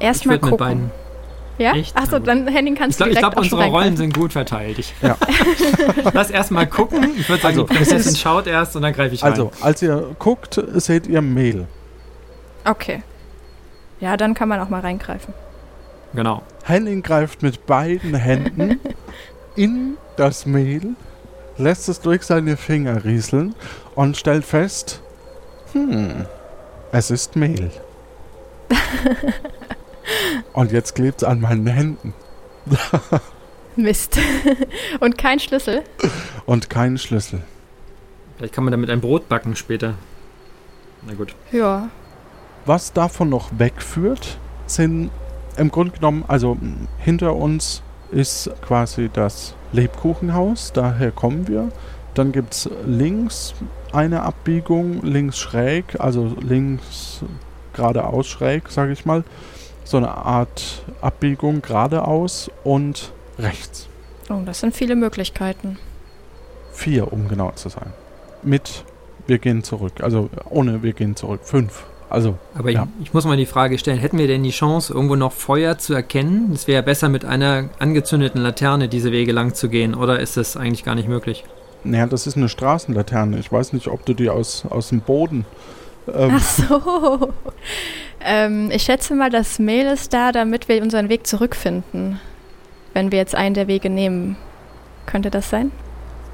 [0.00, 0.50] Erstmal gucken.
[0.50, 0.90] Mit beiden.
[1.58, 1.74] Ja?
[1.92, 4.78] Achso, dann Henning kannst ich du Ich glaube, unsere Rollen sind gut verteilt.
[4.78, 5.18] Ich ja.
[6.14, 7.10] Lass erstmal gucken.
[7.18, 9.32] Ich würde sagen, also, die Prinzessin schaut erst und dann greife ich rein.
[9.32, 11.66] Also, als ihr guckt, seht ihr Mehl.
[12.64, 13.02] Okay.
[14.00, 15.34] Ja, dann kann man auch mal reingreifen.
[16.14, 16.40] Genau.
[16.64, 18.80] Henning greift mit beiden Händen
[19.56, 20.94] in das Mehl,
[21.58, 23.54] lässt es durch seine Finger rieseln
[23.94, 25.02] und stellt fest,
[25.76, 26.26] hm,
[26.92, 27.70] es ist Mehl.
[30.54, 32.14] und jetzt klebt es an meinen Händen.
[33.76, 34.18] Mist.
[35.00, 35.82] und kein Schlüssel?
[36.46, 37.42] Und kein Schlüssel.
[38.36, 39.94] Vielleicht kann man damit ein Brot backen später.
[41.06, 41.34] Na gut.
[41.52, 41.90] Ja.
[42.64, 45.10] Was davon noch wegführt, sind
[45.58, 46.56] im Grunde genommen, also
[46.98, 51.70] hinter uns ist quasi das Lebkuchenhaus, daher kommen wir.
[52.14, 53.54] Dann gibt es links
[53.96, 57.24] eine Abbiegung, links schräg, also links
[57.72, 59.24] geradeaus schräg, sage ich mal.
[59.84, 63.88] So eine Art Abbiegung geradeaus und rechts.
[64.28, 65.78] Oh, das sind viele Möglichkeiten.
[66.72, 67.92] Vier, um genau zu sein.
[68.42, 68.84] Mit
[69.26, 71.40] wir gehen zurück, also ohne wir gehen zurück.
[71.42, 71.84] Fünf.
[72.08, 72.86] Also, Aber ja.
[72.98, 75.78] ich, ich, muss mal die Frage stellen, hätten wir denn die Chance, irgendwo noch Feuer
[75.78, 76.52] zu erkennen?
[76.52, 80.56] Es wäre besser, mit einer angezündeten Laterne diese Wege lang zu gehen, oder ist das
[80.56, 81.44] eigentlich gar nicht möglich?
[81.90, 83.38] Naja, das ist eine Straßenlaterne.
[83.38, 85.44] Ich weiß nicht, ob du die aus, aus dem Boden.
[86.12, 87.32] Ähm Ach so.
[88.20, 92.20] ähm, ich schätze mal, das Mehl ist da, damit wir unseren Weg zurückfinden.
[92.94, 94.36] Wenn wir jetzt einen der Wege nehmen.
[95.06, 95.70] Könnte das sein?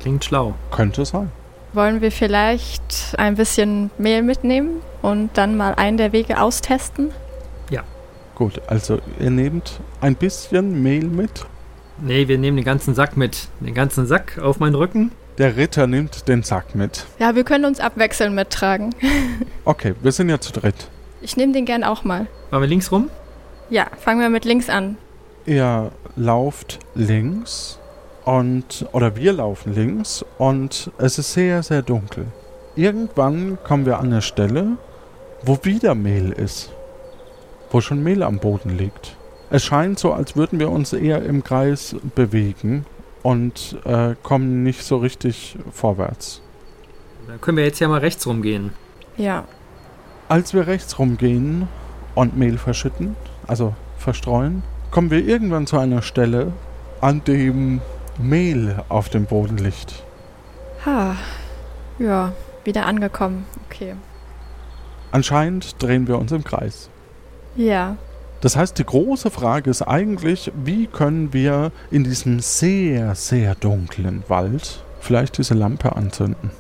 [0.01, 0.55] Klingt schlau.
[0.71, 1.31] Könnte sein.
[1.75, 7.11] Wollen wir vielleicht ein bisschen Mehl mitnehmen und dann mal einen der Wege austesten?
[7.71, 7.83] Ja.
[8.35, 11.47] Gut, also ihr nehmt ein bisschen Mehl mit.
[12.05, 13.47] Nee, wir nehmen den ganzen Sack mit.
[13.61, 15.13] Den ganzen Sack auf meinen Rücken.
[15.39, 17.07] Der Ritter nimmt den Sack mit.
[17.21, 18.93] Ja, wir können uns abwechseln mittragen.
[19.65, 20.89] okay, wir sind ja zu dritt.
[21.21, 22.27] Ich nehme den gern auch mal.
[22.51, 23.09] Wollen wir links rum?
[23.71, 24.97] Ja, fangen wir mit links an.
[25.47, 27.79] Ihr lauft links
[28.25, 32.27] und oder wir laufen links und es ist sehr, sehr dunkel.
[32.75, 34.77] Irgendwann kommen wir an eine Stelle,
[35.43, 36.73] wo wieder Mehl ist.
[37.71, 39.17] Wo schon Mehl am Boden liegt.
[39.53, 42.87] Es scheint so, als würden wir uns eher im Kreis bewegen
[43.23, 46.41] und äh, kommen nicht so richtig vorwärts.
[47.29, 48.73] Dann können wir jetzt ja mal rechts rumgehen.
[49.19, 49.45] Ja.
[50.31, 51.69] Als wir rechts rumgehen
[52.15, 53.15] und Mehl verschütten,
[53.47, 56.55] also verstreuen, kommen wir irgendwann zu einer Stelle,
[57.03, 57.83] an dem
[58.19, 60.03] Mehl auf dem Boden liegt.
[60.87, 61.15] Ha.
[61.99, 62.33] Ja,
[62.65, 63.45] wieder angekommen.
[63.69, 63.97] Okay.
[65.11, 66.89] Anscheinend drehen wir uns im Kreis.
[67.55, 67.99] Ja.
[68.43, 74.25] Das heißt, die große Frage ist eigentlich, wie können wir in diesem sehr, sehr dunklen
[74.27, 76.51] Wald vielleicht diese Lampe anzünden?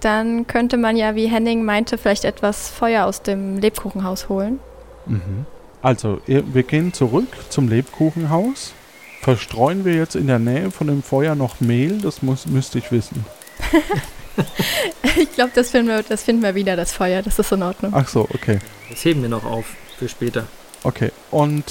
[0.00, 4.60] Dann könnte man ja, wie Henning meinte, vielleicht etwas Feuer aus dem Lebkuchenhaus holen.
[5.06, 5.46] Mhm.
[5.80, 8.74] Also, wir gehen zurück zum Lebkuchenhaus.
[9.22, 12.02] Verstreuen wir jetzt in der Nähe von dem Feuer noch Mehl?
[12.02, 13.24] Das muss, müsste ich wissen.
[15.16, 17.22] ich glaube, das, finden wir, das finden wir wieder, das Feuer.
[17.22, 17.92] Das ist in Ordnung.
[17.94, 18.58] Ach so, okay.
[18.90, 19.64] Das heben wir noch auf
[19.98, 20.46] für später.
[20.82, 21.64] Okay, und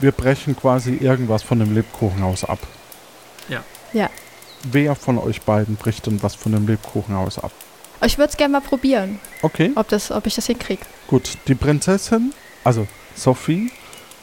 [0.00, 2.58] wir brechen quasi irgendwas von dem Lebkuchenhaus ab.
[3.48, 3.62] Ja.
[3.92, 4.10] Ja.
[4.64, 7.52] Wer von euch beiden bricht denn was von dem Lebkuchenhaus ab?
[8.04, 10.82] Ich würde es gerne mal probieren, Okay, ob, das, ob ich das hinkriege.
[11.08, 11.36] gut.
[11.48, 12.32] Die Prinzessin,
[12.64, 12.86] also
[13.16, 13.72] Sophie,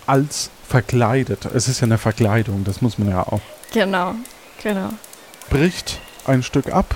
[0.08, 1.46] als verkleidet.
[1.46, 3.42] Es ist ja eine Verkleidung, das muss man ja auch.
[3.74, 4.16] Genau,
[4.64, 4.90] genau.
[5.50, 6.96] Bricht ein Stück ab.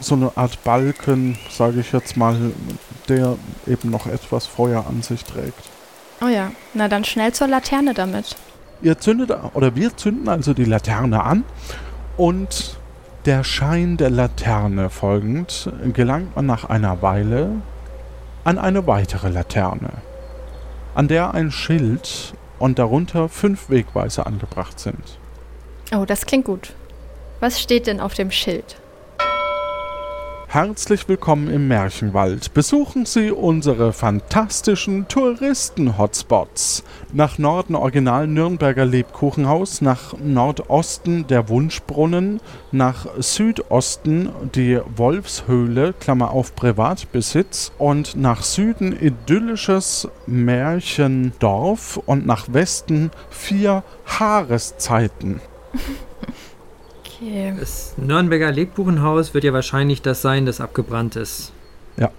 [0.00, 2.36] So eine Art Balken, sage ich jetzt mal,
[3.08, 5.62] der eben noch etwas Feuer an sich trägt.
[6.22, 8.36] Oh ja, na dann schnell zur Laterne damit.
[8.82, 11.44] Ihr zündet, oder wir zünden also die Laterne an
[12.16, 12.78] und
[13.24, 17.50] der Schein der Laterne folgend gelangt man nach einer Weile
[18.44, 19.90] an eine weitere Laterne,
[20.94, 25.18] an der ein Schild und darunter fünf Wegweiser angebracht sind.
[25.92, 26.74] Oh, das klingt gut.
[27.40, 28.76] Was steht denn auf dem Schild?
[30.48, 32.54] Herzlich willkommen im Märchenwald.
[32.54, 36.84] Besuchen Sie unsere fantastischen Touristen-Hotspots.
[37.12, 46.54] Nach Norden Original Nürnberger Lebkuchenhaus, nach Nordosten der Wunschbrunnen, nach Südosten die Wolfshöhle, Klammer auf
[46.54, 55.40] Privatbesitz, und nach Süden idyllisches Märchendorf und nach Westen vier Haareszeiten.
[57.16, 57.54] Okay.
[57.58, 61.52] Das Nürnberger Lebkuchenhaus wird ja wahrscheinlich das sein, das abgebrannt ist.
[61.96, 62.10] Ja.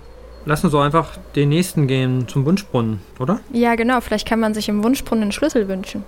[0.45, 3.39] Lass uns so einfach den nächsten gehen zum Wunschbrunnen, oder?
[3.51, 4.01] Ja, genau.
[4.01, 6.03] Vielleicht kann man sich im Wunschbrunnen einen Schlüssel wünschen.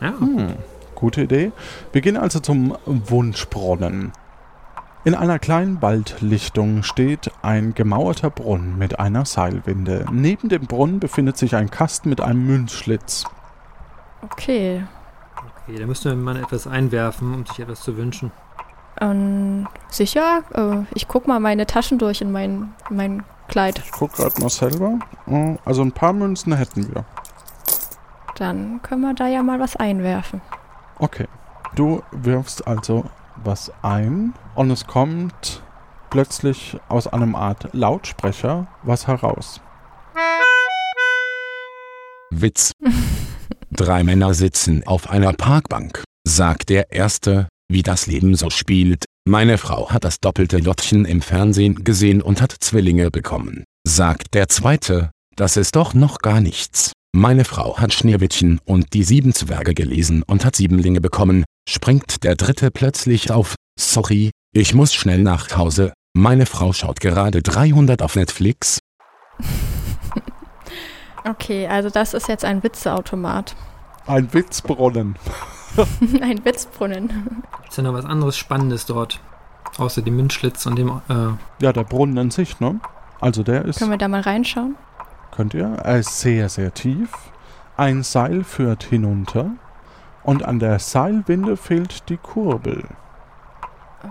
[0.00, 0.14] Ja.
[0.18, 0.54] Hm,
[0.94, 1.52] gute Idee.
[1.92, 4.12] Wir gehen also zum Wunschbrunnen.
[5.02, 10.04] In einer kleinen Waldlichtung steht ein gemauerter Brunnen mit einer Seilwinde.
[10.12, 13.24] Neben dem Brunnen befindet sich ein Kasten mit einem Münzschlitz.
[14.22, 14.82] Okay.
[15.70, 18.32] Okay, da müsste man etwas einwerfen, um sich etwas zu wünschen.
[19.00, 20.42] Ähm, sicher?
[20.52, 23.78] Äh, ich guck mal meine Taschen durch in mein, in mein Kleid.
[23.78, 24.98] Ich gucke gerade mal selber.
[25.28, 27.04] Oh, Also ein paar Münzen hätten wir.
[28.34, 30.40] Dann können wir da ja mal was einwerfen.
[30.98, 31.28] Okay.
[31.76, 33.04] Du wirfst also
[33.36, 35.62] was ein und es kommt
[36.10, 39.60] plötzlich aus einem Art Lautsprecher was heraus.
[42.30, 42.72] Witz.
[43.80, 46.04] Drei Männer sitzen auf einer Parkbank.
[46.28, 49.06] Sagt der Erste, wie das Leben so spielt.
[49.26, 53.64] Meine Frau hat das doppelte Lottchen im Fernsehen gesehen und hat Zwillinge bekommen.
[53.88, 56.92] Sagt der Zweite, das ist doch noch gar nichts.
[57.16, 61.46] Meine Frau hat Schneewittchen und die sieben Zwerge gelesen und hat Siebenlinge bekommen.
[61.66, 63.54] Springt der Dritte plötzlich auf.
[63.78, 65.94] Sorry, ich muss schnell nach Hause.
[66.14, 68.78] Meine Frau schaut gerade 300 auf Netflix.
[71.22, 73.54] Okay, also das ist jetzt ein Witzeautomat.
[74.10, 75.14] Ein Witzbrunnen.
[76.20, 77.44] ein Witzbrunnen.
[77.68, 79.20] Ist ja noch was anderes Spannendes dort?
[79.78, 80.88] Außer dem Münzschlitz und dem.
[81.08, 82.80] Äh, Ja, der Brunnen an sich, ne?
[83.20, 84.74] Also der ist, Können wir da mal reinschauen?
[85.30, 87.08] könnt ihr, er ist sehr, sehr tief.
[87.76, 89.52] Ein Seil führt hinunter
[90.24, 92.82] und an der Seilwinde fehlt die Kurbel.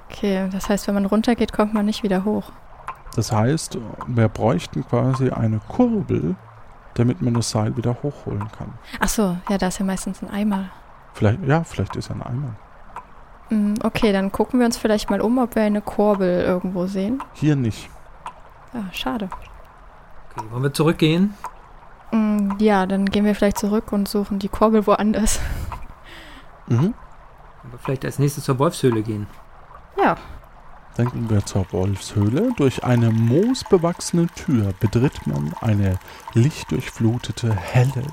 [0.07, 2.51] Okay, das heißt, wenn man runtergeht, kommt man nicht wieder hoch.
[3.15, 6.35] Das heißt, wir bräuchten quasi eine Kurbel,
[6.99, 8.73] damit man das Seil wieder hochholen kann.
[8.99, 10.65] Ach so, ja, da ist ja meistens ein Eimer.
[11.13, 12.55] Vielleicht, ja, vielleicht ist ein Eimer.
[13.49, 17.21] Mm, Okay, dann gucken wir uns vielleicht mal um, ob wir eine Kurbel irgendwo sehen.
[17.33, 17.89] Hier nicht.
[18.73, 19.29] Ah, schade.
[20.38, 21.33] okay, wollen wir zurückgehen?
[22.12, 25.39] Mm, Ja, dann gehen wir vielleicht zurück und suchen die Kurbel woanders.
[26.67, 26.93] Mhm.
[27.63, 29.25] Aber vielleicht als nächstes zur Wolfshöhle gehen.
[30.01, 30.15] Ja,
[30.99, 32.51] Gehen wir zur Wolfshöhle.
[32.57, 35.97] Durch eine moosbewachsene Tür betritt man eine
[36.33, 38.03] lichtdurchflutete, helle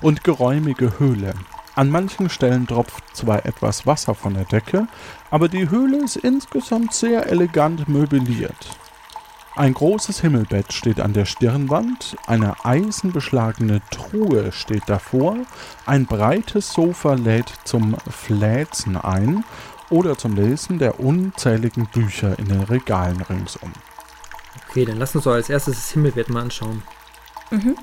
[0.00, 1.34] und geräumige Höhle.
[1.76, 4.88] An manchen Stellen tropft zwar etwas Wasser von der Decke,
[5.30, 8.76] aber die Höhle ist insgesamt sehr elegant möbliert.
[9.54, 15.36] Ein großes Himmelbett steht an der Stirnwand, eine eisenbeschlagene Truhe steht davor,
[15.86, 19.44] ein breites Sofa lädt zum Fläzen ein
[19.92, 23.72] oder zum Lesen der unzähligen Bücher in den Regalen ringsum.
[24.68, 26.82] Okay, dann lass uns doch als erstes das Himmelbett mal anschauen.
[27.50, 27.76] mhm.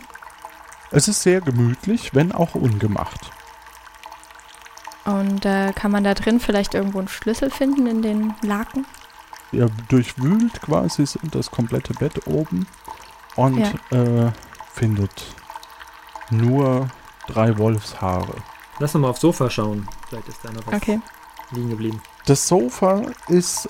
[0.92, 3.30] Es ist sehr gemütlich, wenn auch ungemacht.
[5.06, 8.88] Und äh, kann man da drin vielleicht irgendwo einen Schlüssel finden in den Laken?
[9.52, 12.66] Ihr durchwühlt quasi das komplette Bett oben
[13.36, 14.32] und äh,
[14.74, 15.28] findet
[16.32, 16.88] nur
[17.28, 18.36] drei Wolfshaare.
[18.80, 19.88] Lass uns mal aufs Sofa schauen.
[20.08, 21.00] Vielleicht ist da noch was Okay.
[21.52, 22.02] Liegen geblieben.
[22.26, 23.68] Das Sofa ist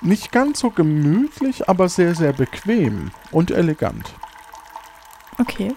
[0.00, 4.14] nicht ganz so gemütlich, aber sehr, sehr bequem und elegant.
[5.38, 5.74] Okay.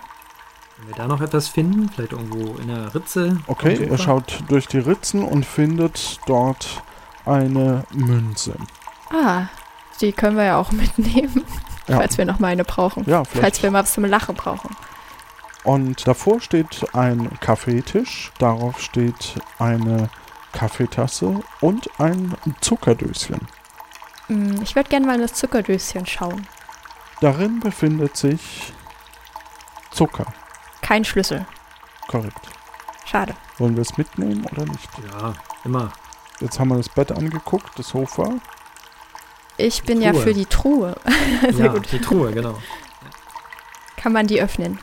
[0.77, 3.37] Wenn wir da noch etwas finden, vielleicht irgendwo in der Ritze.
[3.47, 3.97] Okay, Sofa.
[3.97, 6.83] schaut durch die Ritzen und findet dort
[7.25, 8.55] eine Münze.
[9.09, 9.45] Ah,
[10.01, 11.43] die können wir ja auch mitnehmen,
[11.87, 11.97] Ja.
[11.97, 13.03] falls wir noch mal eine brauchen.
[13.07, 13.41] Ja, vielleicht.
[13.41, 14.75] Falls wir mal was zum Lachen brauchen.
[15.63, 20.09] Und davor steht ein Kaffeetisch, darauf steht eine
[20.53, 23.47] Kaffeetasse und ein Zuckerdöschen.
[24.27, 26.47] Mm, Ich würde gerne mal in das Zuckerdöschen schauen.
[27.21, 28.73] Darin befindet sich
[29.91, 30.25] Zucker.
[30.81, 31.45] Kein Schlüssel.
[32.07, 32.47] Korrekt.
[33.05, 33.35] Schade.
[33.57, 34.89] Wollen wir es mitnehmen oder nicht?
[35.11, 35.33] Ja,
[35.63, 35.91] immer.
[36.39, 38.35] Jetzt haben wir das Bett angeguckt, das Sofa.
[39.57, 40.95] Ich bin ja für die Truhe.
[41.51, 41.91] Sehr ja, gut.
[41.91, 42.57] die Truhe, genau.
[43.95, 44.77] Kann man die öffnen?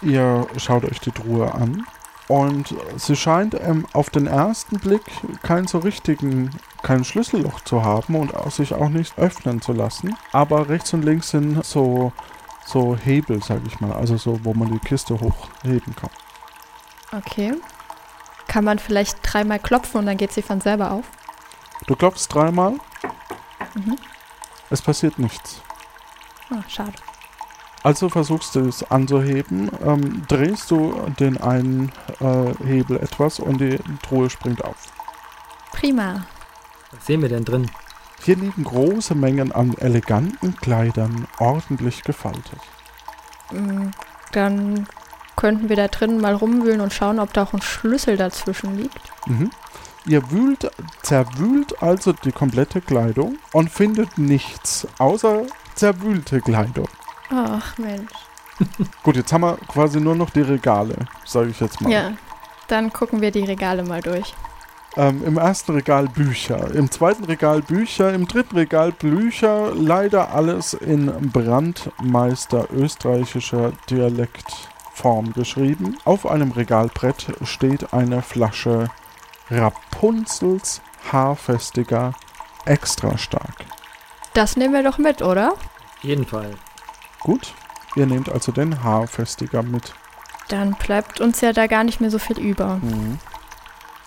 [0.00, 1.86] Ihr schaut euch die Truhe an
[2.28, 5.02] und sie scheint ähm, auf den ersten Blick
[5.42, 6.50] keinen so richtigen,
[6.82, 10.16] kein Schlüsselloch zu haben und auch sich auch nicht öffnen zu lassen.
[10.32, 12.12] Aber rechts und links sind so,
[12.64, 16.10] so Hebel, sag ich mal, also so, wo man die Kiste hochheben kann.
[17.16, 17.54] Okay.
[18.48, 21.04] Kann man vielleicht dreimal klopfen und dann geht sie von selber auf?
[21.86, 22.74] Du klopfst dreimal,
[23.74, 23.96] Mhm.
[24.70, 25.62] es passiert nichts.
[26.50, 26.92] Ah, schade.
[27.82, 33.78] Also versuchst du es anzuheben, ähm, drehst du den einen äh, Hebel etwas und die
[34.02, 34.92] Truhe springt auf.
[35.72, 36.26] Prima.
[36.92, 37.70] Was sehen wir denn drin?
[38.22, 42.60] Hier liegen große Mengen an eleganten Kleidern, ordentlich gefaltet.
[43.50, 43.88] Mm,
[44.30, 44.86] Dann
[45.34, 49.00] könnten wir da drin mal rumwühlen und schauen, ob da auch ein Schlüssel dazwischen liegt.
[49.26, 49.50] Mhm.
[50.06, 50.70] Ihr wühlt,
[51.02, 55.42] zerwühlt also die komplette Kleidung und findet nichts außer
[55.74, 56.88] zerwühlte Kleidung.
[57.30, 58.12] Ach Mensch.
[59.02, 61.90] Gut, jetzt haben wir quasi nur noch die Regale, sage ich jetzt mal.
[61.90, 62.12] Ja.
[62.68, 64.34] Dann gucken wir die Regale mal durch.
[64.96, 70.74] Ähm, Im ersten Regal Bücher, im zweiten Regal Bücher, im dritten Regal Bücher, leider alles
[70.74, 75.96] in Brandmeister österreichischer Dialektform geschrieben.
[76.04, 78.90] Auf einem Regalbrett steht eine Flasche
[79.50, 82.12] Rapunzels Haarfestiger
[82.66, 83.64] extra stark.
[84.34, 85.52] Das nehmen wir doch mit, oder?
[85.52, 85.58] Auf
[86.02, 86.54] jeden Fall.
[87.22, 87.54] Gut,
[87.96, 89.94] ihr nehmt also den Haarfestiger mit.
[90.48, 92.76] Dann bleibt uns ja da gar nicht mehr so viel über.
[92.76, 93.18] Mhm.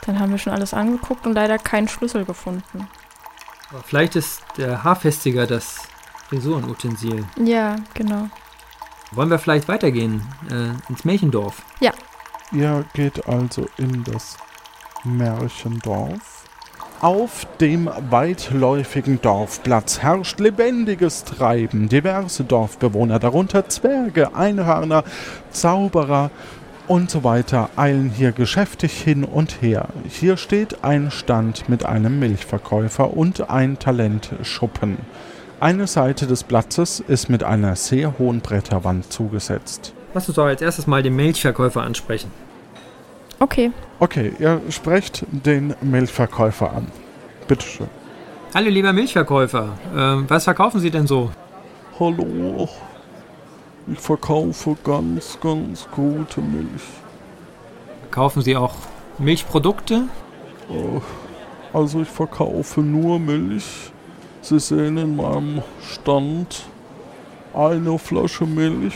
[0.06, 2.88] Dann haben wir schon alles angeguckt und leider keinen Schlüssel gefunden.
[3.72, 5.88] Aber vielleicht ist der Haarfestiger das
[6.30, 7.26] Frisurenutensil.
[7.38, 8.30] Ja, genau.
[9.12, 11.64] Wollen wir vielleicht weitergehen äh, ins Märchendorf?
[11.80, 11.92] Ja.
[12.52, 14.38] Ihr geht also in das
[15.04, 16.45] Märchendorf.
[17.02, 21.90] Auf dem weitläufigen Dorfplatz herrscht lebendiges Treiben.
[21.90, 25.04] Diverse Dorfbewohner, darunter Zwerge, Einhörner,
[25.52, 26.32] Zauberer
[26.88, 29.90] und so weiter, eilen hier geschäftig hin und her.
[30.08, 34.98] Hier steht ein Stand mit einem Milchverkäufer und ein Talentschuppen.
[35.60, 39.94] Eine Seite des Platzes ist mit einer sehr hohen Bretterwand zugesetzt.
[40.14, 42.32] Lass uns doch als erstes mal den Milchverkäufer ansprechen.
[43.40, 43.72] Okay.
[44.00, 46.88] Okay, ihr sprecht den Milchverkäufer an.
[47.48, 47.88] Bitteschön.
[48.54, 51.30] Hallo lieber Milchverkäufer, ähm, was verkaufen Sie denn so?
[52.00, 52.70] Hallo,
[53.92, 56.82] ich verkaufe ganz, ganz gute Milch.
[58.12, 58.74] Kaufen Sie auch
[59.18, 60.04] Milchprodukte?
[60.70, 61.00] Äh,
[61.74, 63.92] Also ich verkaufe nur Milch.
[64.42, 66.64] Sie sehen in meinem Stand
[67.54, 68.96] eine Flasche Milch,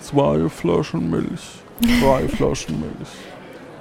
[0.00, 1.60] zwei Flaschen Milch,
[2.00, 3.10] drei Flaschen Milch.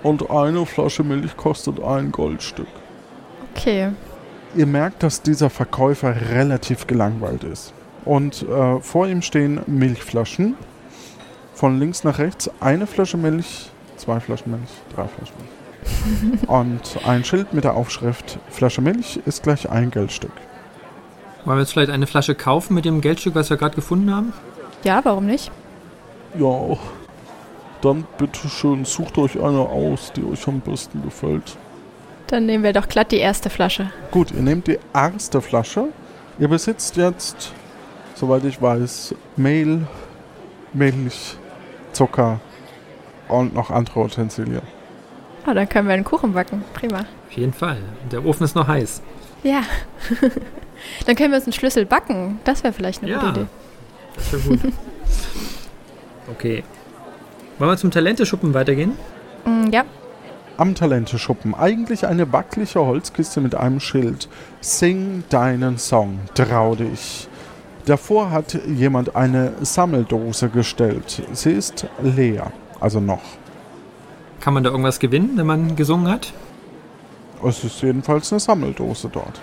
[0.04, 2.68] Und eine Flasche Milch kostet ein Goldstück.
[3.56, 3.90] Okay.
[4.56, 7.74] Ihr merkt, dass dieser Verkäufer relativ gelangweilt ist.
[8.06, 10.56] Und äh, vor ihm stehen Milchflaschen.
[11.54, 16.44] Von links nach rechts eine Flasche Milch, zwei Flaschen Milch, drei Flaschen Milch.
[16.50, 20.32] Und ein Schild mit der Aufschrift Flasche Milch ist gleich ein Geldstück.
[21.46, 24.34] Wollen wir jetzt vielleicht eine Flasche kaufen mit dem Geldstück, was wir gerade gefunden haben?
[24.84, 25.52] Ja, warum nicht?
[26.38, 26.78] Ja,
[27.82, 31.58] dann bitteschön sucht euch eine aus, die euch am besten gefällt.
[32.28, 33.90] Dann nehmen wir doch glatt die erste Flasche.
[34.12, 35.86] Gut, ihr nehmt die erste Flasche.
[36.38, 37.52] Ihr besitzt jetzt,
[38.16, 39.88] soweit ich weiß, Mehl,
[40.74, 41.38] Milch,
[41.92, 42.40] Zucker
[43.28, 44.62] und noch andere Utensilien.
[45.46, 46.64] Ah, dann können wir einen Kuchen backen.
[46.74, 47.00] Prima.
[47.00, 47.78] Auf jeden Fall.
[48.12, 49.02] Der Ofen ist noch heiß.
[49.42, 49.64] Ja.
[51.06, 52.40] dann können wir uns einen Schlüssel backen.
[52.44, 53.20] Das wäre vielleicht eine Ja.
[53.20, 53.46] gute Idee.
[54.16, 54.74] Das wäre gut.
[56.32, 56.64] okay.
[57.60, 58.94] Wollen wir zum Talenteschuppen weitergehen?
[59.46, 59.84] Mm, ja.
[60.56, 64.30] Am Talenteschuppen eigentlich eine wackelige Holzkiste mit einem Schild.
[64.62, 67.28] Sing deinen Song, trau dich.
[67.86, 71.22] Davor hat jemand eine Sammeldose gestellt.
[71.34, 73.22] Sie ist leer, also noch.
[74.40, 76.32] Kann man da irgendwas gewinnen, wenn man gesungen hat?
[77.44, 79.42] Es ist jedenfalls eine Sammeldose dort.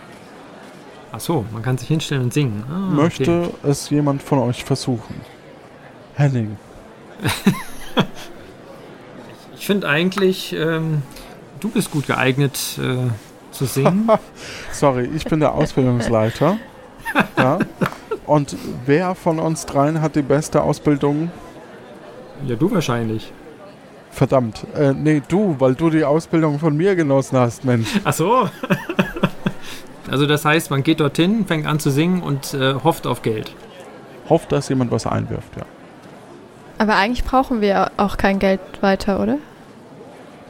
[1.12, 2.64] Ach so, man kann sich hinstellen und singen.
[2.70, 3.70] Ah, Möchte okay.
[3.70, 5.20] es jemand von euch versuchen?
[6.14, 6.56] Henning.
[9.58, 11.02] Ich finde eigentlich, ähm,
[11.60, 13.10] du bist gut geeignet äh,
[13.50, 14.08] zu singen.
[14.72, 16.58] Sorry, ich bin der Ausbildungsleiter.
[17.36, 17.58] ja.
[18.26, 21.30] Und wer von uns dreien hat die beste Ausbildung?
[22.46, 23.32] ja, du wahrscheinlich.
[24.10, 24.66] Verdammt.
[24.74, 27.88] Äh, nee, du, weil du die Ausbildung von mir genossen hast, Mensch.
[28.04, 28.48] Ach so.
[30.08, 33.52] Also das heißt, man geht dorthin, fängt an zu singen und äh, hofft auf Geld.
[34.28, 35.64] Hofft, dass jemand was einwirft, ja.
[36.78, 39.38] Aber eigentlich brauchen wir auch kein Geld weiter, oder?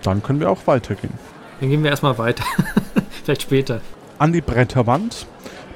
[0.03, 1.14] Dann können wir auch weitergehen.
[1.61, 2.45] Dann gehen wir erstmal weiter.
[3.24, 3.81] Vielleicht später.
[4.18, 5.27] An die Bretterwand.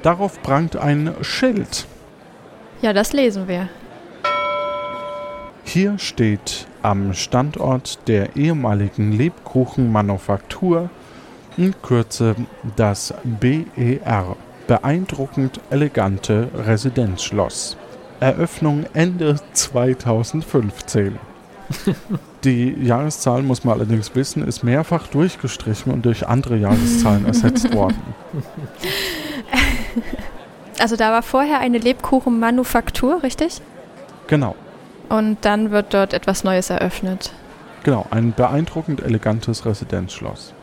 [0.03, 1.85] Darauf prangt ein Schild.
[2.81, 3.69] Ja, das lesen wir.
[5.63, 10.89] Hier steht am Standort der ehemaligen Lebkuchenmanufaktur
[11.57, 12.35] in Kürze
[12.75, 14.35] das BER,
[14.67, 17.77] beeindruckend elegante Residenzschloss.
[18.21, 21.19] Eröffnung Ende 2015.
[22.43, 27.97] Die Jahreszahl, muss man allerdings wissen, ist mehrfach durchgestrichen und durch andere Jahreszahlen ersetzt worden.
[30.79, 33.61] Also da war vorher eine Lebkuchenmanufaktur, richtig?
[34.27, 34.55] Genau,
[35.09, 37.31] Und dann wird dort etwas Neues eröffnet.
[37.83, 40.53] genau, ein beeindruckend elegantes Residenzschloss.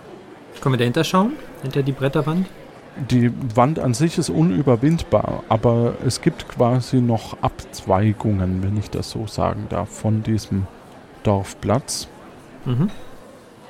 [0.61, 1.34] Können wir dahinter schauen?
[1.62, 2.46] Hinter die Bretterwand?
[3.11, 9.11] Die Wand an sich ist unüberwindbar, aber es gibt quasi noch Abzweigungen, wenn ich das
[9.11, 10.66] so sagen darf, von diesem
[11.22, 12.09] Dorfplatz.
[12.64, 12.90] Mhm.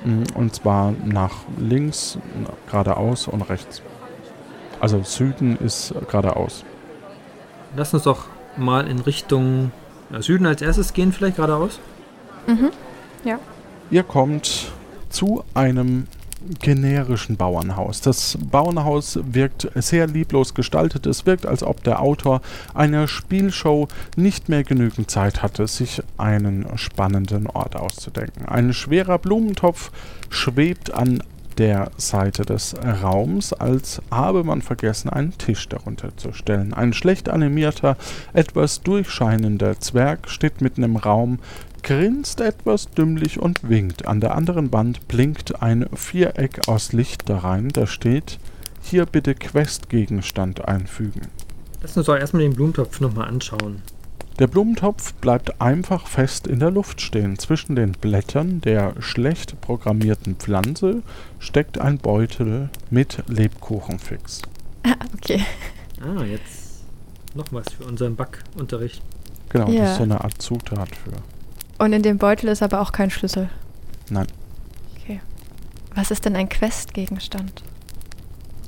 [0.03, 2.17] Mm, Und zwar nach links,
[2.69, 3.81] geradeaus und rechts.
[4.79, 6.63] Also Süden ist geradeaus.
[7.75, 8.25] Lass uns doch
[8.57, 9.71] mal in Richtung
[10.19, 11.79] Süden als erstes gehen, vielleicht geradeaus.
[12.47, 12.71] Mhm.
[13.23, 13.39] Ja.
[13.91, 14.71] Ihr kommt
[15.09, 16.07] zu einem
[16.59, 18.01] generischen Bauernhaus.
[18.01, 21.05] Das Bauernhaus wirkt sehr lieblos gestaltet.
[21.05, 22.41] Es wirkt, als ob der Autor
[22.73, 28.45] einer Spielshow nicht mehr genügend Zeit hatte, sich einen spannenden Ort auszudenken.
[28.45, 29.91] Ein schwerer Blumentopf
[30.29, 31.21] schwebt an
[31.59, 36.73] der Seite des Raums, als habe man vergessen, einen Tisch darunter zu stellen.
[36.73, 37.97] Ein schlecht animierter,
[38.33, 41.39] etwas durchscheinender Zwerg steht mitten im Raum,
[41.83, 44.07] grinst etwas dümmlich und winkt.
[44.07, 47.69] An der anderen Wand blinkt ein Viereck aus Licht da rein.
[47.69, 48.39] Da steht,
[48.81, 51.27] hier bitte Questgegenstand einfügen.
[51.81, 53.81] Lass uns doch erstmal den Blumentopf nochmal anschauen.
[54.37, 57.37] Der Blumentopf bleibt einfach fest in der Luft stehen.
[57.37, 61.03] Zwischen den Blättern der schlecht programmierten Pflanze
[61.39, 64.41] steckt ein Beutel mit Lebkuchenfix.
[64.83, 65.43] Ah, okay.
[66.01, 66.83] Ah, jetzt
[67.35, 69.01] noch was für unseren Backunterricht.
[69.49, 69.91] Genau, das Ja.
[69.91, 71.11] ist so eine Art Zutat für.
[71.79, 73.49] Und in dem Beutel ist aber auch kein Schlüssel.
[74.09, 74.27] Nein.
[74.97, 75.21] Okay.
[75.95, 77.63] Was ist denn ein Questgegenstand?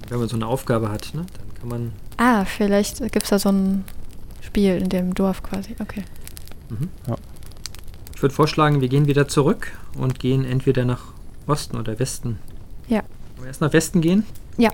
[0.09, 1.26] Wenn man so eine Aufgabe hat, ne?
[1.38, 1.93] dann kann man.
[2.18, 3.84] Ah, vielleicht gibt es da so ein
[4.41, 5.76] Spiel in dem Dorf quasi.
[5.80, 6.03] Okay.
[6.70, 6.89] Mhm.
[7.07, 7.16] Ja.
[8.16, 11.01] Ich würde vorschlagen, wir gehen wieder zurück und gehen entweder nach
[11.47, 12.39] Osten oder Westen.
[12.88, 12.99] Ja.
[13.36, 14.26] Wollen wir erst nach Westen gehen?
[14.57, 14.70] Ja.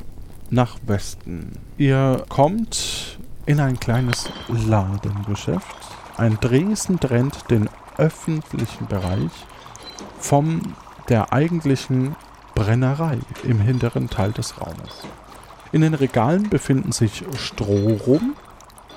[0.49, 1.53] nach Westen.
[1.77, 5.65] Ihr kommt in ein kleines Ladengeschäft.
[6.17, 9.31] Ein Dresen trennt den öffentlichen Bereich
[10.19, 10.61] vom
[11.09, 12.15] der eigentlichen
[12.55, 15.03] Brennerei im hinteren Teil des Raumes.
[15.71, 18.35] In den Regalen befinden sich Strohrum,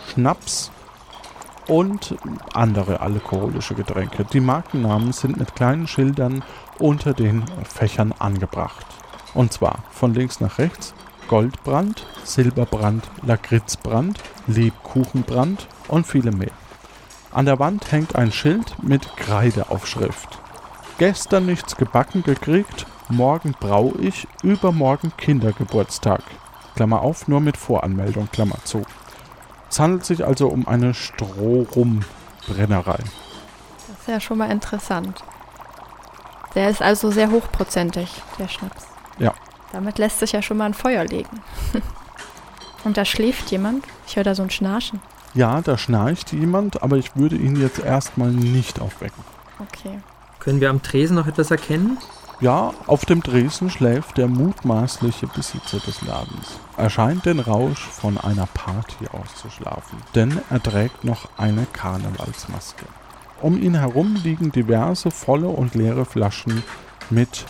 [0.09, 0.71] Schnaps
[1.67, 2.17] und
[2.55, 4.25] andere alkoholische Getränke.
[4.25, 6.43] Die Markennamen sind mit kleinen Schildern
[6.79, 8.87] unter den Fächern angebracht.
[9.35, 10.95] Und zwar von links nach rechts
[11.29, 16.51] Goldbrand, Silberbrand, Lakritzbrand, Lebkuchenbrand und viele mehr.
[17.33, 20.41] An der Wand hängt ein Schild mit Kreideaufschrift.
[20.99, 26.23] Gestern nichts gebacken gekriegt, morgen brau ich, übermorgen Kindergeburtstag.
[26.75, 28.83] Klammer auf, nur mit Voranmeldung, Klammer zu.
[29.71, 32.99] Es handelt sich also um eine Strohrumbrennerei.
[32.99, 35.23] Das ist ja schon mal interessant.
[36.57, 38.11] Der ist also sehr hochprozentig,
[38.41, 38.89] der Schnaps.
[39.19, 39.35] Ja.
[39.73, 41.41] Damit lässt sich ja schon mal ein Feuer legen.
[42.85, 43.85] Und da schläft jemand.
[44.09, 45.01] Ich höre da so ein Schnarchen.
[45.35, 49.23] Ja, da schnarcht jemand, aber ich würde ihn jetzt erstmal nicht aufwecken.
[49.61, 49.99] Okay.
[50.41, 51.99] Können wir am Tresen noch etwas erkennen?
[52.41, 56.59] Ja, auf dem Dresen schläft der mutmaßliche Besitzer des Ladens.
[56.79, 62.87] Er scheint den Rausch von einer Party auszuschlafen, denn er trägt noch eine Karnevalsmaske.
[63.43, 66.63] Um ihn herum liegen diverse volle und leere Flaschen
[67.11, 67.45] mit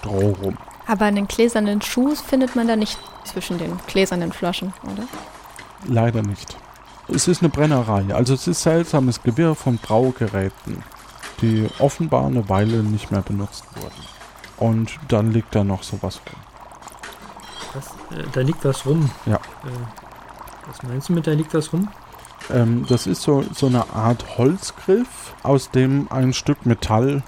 [0.00, 0.56] Stroh rum.
[0.88, 5.04] Aber einen gläsernen Schuh findet man da nicht zwischen den gläsernen Flaschen, oder?
[5.86, 6.56] Leider nicht.
[7.08, 10.82] Es ist eine Brennerei, also es ist seltsames Gewirr von Braugeräten,
[11.40, 14.06] die offenbar eine Weile nicht mehr benutzt wurden.
[14.56, 16.40] Und dann liegt da noch sowas rum.
[17.74, 17.86] Was?
[18.16, 19.10] Äh, da liegt was rum.
[19.26, 19.36] Ja.
[19.36, 21.88] Äh, was meinst du mit da liegt was rum?
[22.50, 27.22] Ähm, das ist so, so eine Art Holzgriff, aus dem ein Stück Metall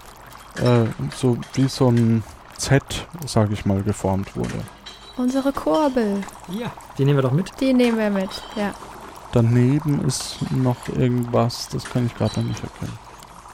[0.56, 2.22] äh, so wie so ein
[2.56, 4.62] Z, sag ich mal, geformt wurde.
[5.16, 6.20] Unsere Kurbel.
[6.48, 6.72] Ja.
[6.98, 7.50] Die nehmen wir doch mit.
[7.60, 8.72] Die nehmen wir mit, ja.
[9.34, 12.96] Daneben ist noch irgendwas, das kann ich gerade noch nicht erkennen.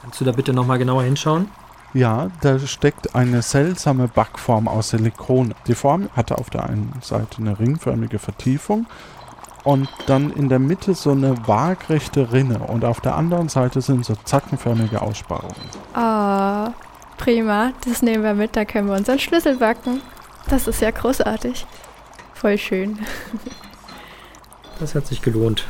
[0.03, 1.47] Kannst du da bitte nochmal genauer hinschauen?
[1.95, 5.55] Ja, da steckt eine seltsame Backform aus Silikon.
[5.65, 8.85] Die Form hatte auf der einen Seite eine ringförmige Vertiefung
[9.63, 14.05] und dann in der Mitte so eine waagrechte Rinne und auf der anderen Seite sind
[14.05, 15.55] so zackenförmige Aussparungen.
[15.95, 16.73] Ah,
[17.17, 17.71] prima.
[17.85, 19.99] Das nehmen wir mit, da können wir unseren Schlüssel backen.
[20.47, 21.65] Das ist ja großartig.
[22.35, 22.99] Voll schön.
[24.81, 25.63] Das hat sich gelohnt.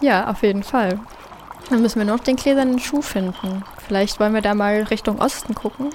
[0.00, 1.00] Ja, auf jeden Fall.
[1.70, 3.64] Dann müssen wir noch den gläsernen Schuh finden.
[3.86, 5.90] Vielleicht wollen wir da mal Richtung Osten gucken.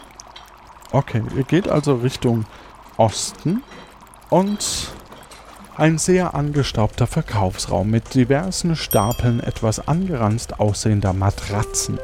[0.92, 2.46] Okay, ihr geht also Richtung
[2.98, 3.64] Osten
[4.30, 4.90] und
[5.78, 11.98] ein sehr angestaubter Verkaufsraum mit diversen Stapeln etwas angeranzt aussehender Matratzen.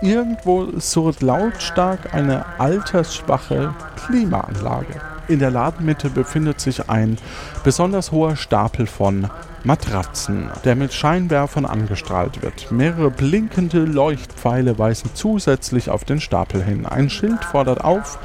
[0.00, 5.17] Irgendwo surrt lautstark eine altersschwache Klimaanlage.
[5.28, 7.18] In der Ladenmitte befindet sich ein
[7.62, 9.28] besonders hoher Stapel von
[9.62, 12.72] Matratzen, der mit Scheinwerfern angestrahlt wird.
[12.72, 16.86] Mehrere blinkende Leuchtpfeile weisen zusätzlich auf den Stapel hin.
[16.86, 18.18] Ein Schild fordert auf,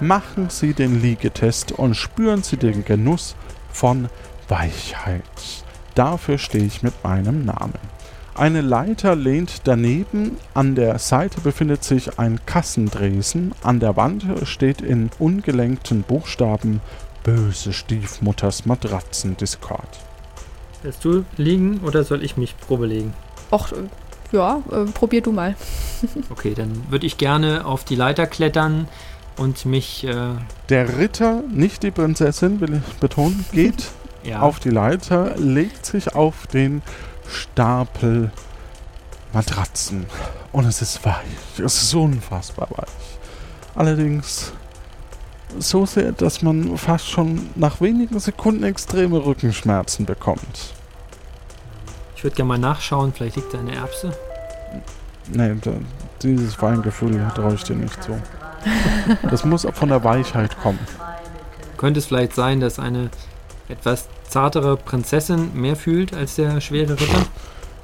[0.00, 3.36] machen Sie den Liegetest und spüren Sie den Genuss
[3.72, 4.10] von
[4.48, 5.22] Weichheit.
[5.94, 7.99] Dafür stehe ich mit meinem Namen.
[8.34, 14.80] Eine Leiter lehnt daneben, an der Seite befindet sich ein Kassendresen, an der Wand steht
[14.80, 16.80] in ungelenkten Buchstaben
[17.22, 19.88] Böse Stiefmutters Matratzen-Discord.
[20.82, 23.12] Willst du liegen oder soll ich mich probelegen?
[23.50, 23.68] Och,
[24.32, 25.54] ja, äh, probier du mal.
[26.30, 28.88] okay, dann würde ich gerne auf die Leiter klettern
[29.36, 30.04] und mich.
[30.04, 30.36] Äh
[30.68, 33.90] der Ritter, nicht die Prinzessin, will ich betonen, geht
[34.22, 34.40] ja.
[34.40, 36.80] auf die Leiter, legt sich auf den
[37.30, 38.30] Stapel
[39.32, 40.06] Matratzen.
[40.52, 41.14] Und es ist weich.
[41.64, 43.18] Es ist unfassbar weich.
[43.74, 44.52] Allerdings
[45.58, 50.74] so sehr, dass man fast schon nach wenigen Sekunden extreme Rückenschmerzen bekommt.
[52.16, 54.12] Ich würde gerne mal nachschauen, vielleicht liegt da eine Erbse.
[55.32, 55.72] Nee, da,
[56.22, 58.18] dieses Feingefühl traue ich dir nicht so.
[59.30, 60.78] Das muss von der Weichheit kommen.
[61.76, 63.10] Könnte es vielleicht sein, dass eine
[63.68, 67.26] etwas zartere Prinzessin mehr fühlt als der schwere Ritter?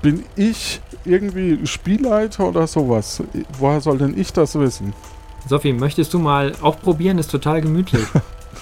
[0.02, 3.22] Bin ich irgendwie Spielleiter oder sowas?
[3.58, 4.94] Woher soll denn ich das wissen?
[5.48, 7.18] Sophie, möchtest du mal auch probieren?
[7.18, 8.06] Ist total gemütlich.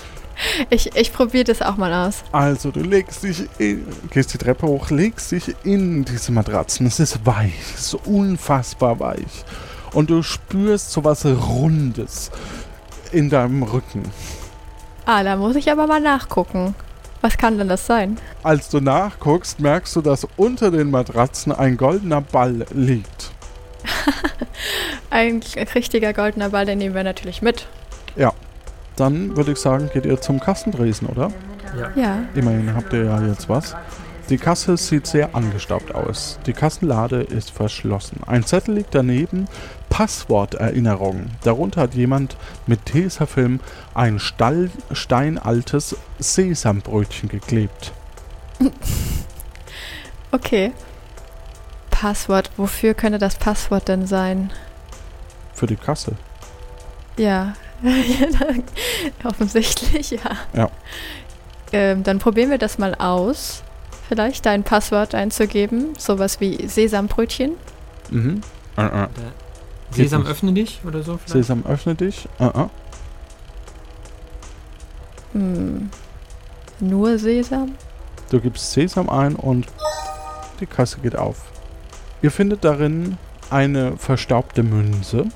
[0.71, 2.23] ich ich probiere das auch mal aus.
[2.33, 6.87] Also, du legst dich in, gehst die Treppe hoch, legst dich in diese Matratzen.
[6.87, 9.45] Es ist weich, es ist unfassbar weich.
[9.93, 12.31] Und du spürst so was Rundes
[13.13, 14.03] in deinem Rücken.
[15.07, 16.75] Ah, da muss ich aber mal nachgucken.
[17.25, 18.19] Was kann denn das sein?
[18.43, 23.33] Als du nachguckst, merkst du, dass unter den Matratzen ein goldener Ball liegt.
[25.09, 25.41] ein
[25.75, 27.67] richtiger goldener Ball, den nehmen wir natürlich mit.
[28.15, 28.35] Ja.
[28.97, 31.33] Dann würde ich sagen, geht ihr zum Kassendresen, oder?
[31.75, 31.93] Ja.
[31.95, 32.19] ja.
[32.35, 33.75] Immerhin habt ihr ja jetzt was.
[34.31, 36.39] Die Kasse sieht sehr angestaubt aus.
[36.47, 38.21] Die Kassenlade ist verschlossen.
[38.27, 39.47] Ein Zettel liegt daneben.
[39.91, 41.27] Passworterinnerung.
[41.43, 43.61] Darunter hat jemand mit Tesafilm
[43.93, 47.93] ein Stall, steinaltes Sesambrötchen geklebt.
[50.33, 50.73] Okay.
[51.91, 52.51] Passwort.
[52.57, 54.53] Wofür könnte das Passwort denn sein?
[55.53, 56.17] Für die Kasse.
[57.17, 57.55] Ja.
[59.25, 60.19] Offensichtlich, ja.
[60.55, 60.71] Ja.
[61.73, 63.64] Ähm, dann probieren wir das mal aus
[64.09, 65.95] vielleicht dein Passwort einzugeben.
[65.99, 67.53] Sowas wie Sesambrötchen.
[68.11, 68.41] Mhm.
[68.77, 69.09] Uh -uh.
[69.91, 71.19] Sesam öffne dich oder so?
[71.19, 71.33] Vielleicht?
[71.33, 72.29] Sesam öffne dich.
[72.39, 72.69] Uh
[75.33, 75.91] hm.
[76.81, 77.75] Nur Sesam?
[78.31, 79.67] Du gibst Sesam ein und
[80.61, 81.43] die Kasse geht auf.
[82.23, 83.19] Ihr findet darin
[83.51, 85.27] eine verstaubte Münze,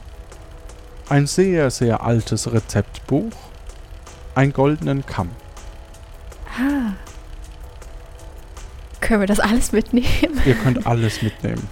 [1.09, 3.33] ein sehr, sehr altes Rezeptbuch,
[4.35, 5.31] einen goldenen Kamm.
[6.59, 6.93] Ah,
[9.01, 10.41] können wir das alles mitnehmen?
[10.45, 11.67] Ihr könnt alles mitnehmen.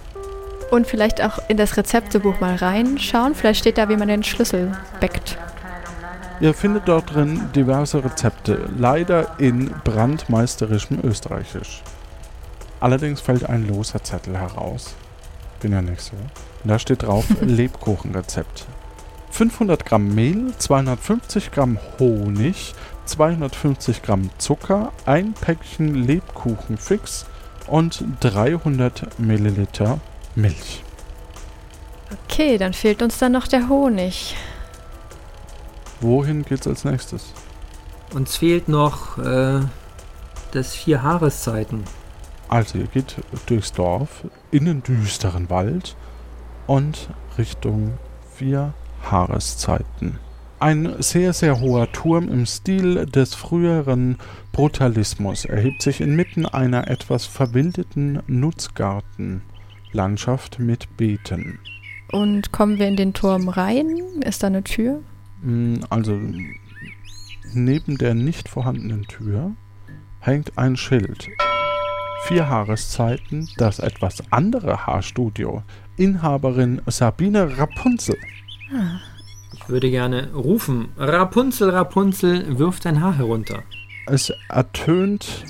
[0.71, 3.35] Und vielleicht auch in das Rezeptebuch mal reinschauen.
[3.35, 5.37] Vielleicht steht da, wie man den Schlüssel backt.
[6.39, 11.81] Ihr findet dort drin diverse Rezepte, leider in brandmeisterischem Österreichisch.
[12.79, 14.93] Allerdings fällt ein loser Zettel heraus.
[15.61, 16.15] Bin ja nicht so.
[16.63, 18.67] Und da steht drauf Lebkuchenrezept.
[19.31, 22.73] 500 Gramm Mehl, 250 Gramm Honig,
[23.07, 27.25] 250 Gramm Zucker, ein Päckchen Lebkuchenfix
[27.67, 29.99] und 300 Milliliter
[30.35, 30.83] Milch.
[32.23, 34.35] Okay, dann fehlt uns dann noch der Honig.
[35.99, 37.33] Wohin geht's als nächstes?
[38.13, 39.61] Uns fehlt noch äh,
[40.51, 41.83] das vier Haareszeiten.
[42.47, 43.15] Also ihr geht
[43.47, 45.95] durchs Dorf in den düsteren Wald
[46.65, 47.97] und Richtung
[48.35, 48.73] vier
[49.09, 50.19] Haareszeiten.
[50.59, 54.17] Ein sehr, sehr hoher Turm im Stil des früheren
[54.53, 61.59] Brutalismus erhebt sich inmitten einer etwas verwildeten Nutzgartenlandschaft mit Beeten.
[62.11, 63.99] Und kommen wir in den Turm rein?
[64.25, 65.03] Ist da eine Tür?
[65.43, 66.19] Mm, Also
[67.53, 69.51] neben der nicht vorhandenen Tür
[70.21, 71.27] hängt ein Schild.
[72.23, 75.61] Vier Jahreszeiten, das etwas andere Haarstudio.
[75.97, 78.17] Inhaberin Sabine Rapunzel.
[78.73, 78.97] Ah.
[79.67, 80.93] Ich würde gerne rufen.
[80.97, 83.63] Rapunzel, Rapunzel, wirf dein Haar herunter.
[84.05, 85.43] Es ertönt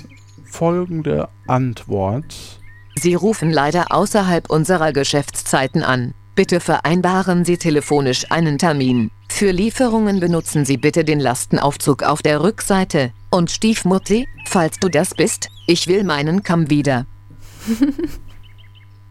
[0.44, 2.58] folgende Antwort.
[2.96, 6.14] Sie rufen leider außerhalb unserer Geschäftszeiten an.
[6.34, 9.12] Bitte vereinbaren Sie telefonisch einen Termin.
[9.28, 13.12] Für Lieferungen benutzen Sie bitte den Lastenaufzug auf der Rückseite.
[13.30, 17.06] Und Stiefmutti, falls du das bist, ich will meinen Kamm wieder.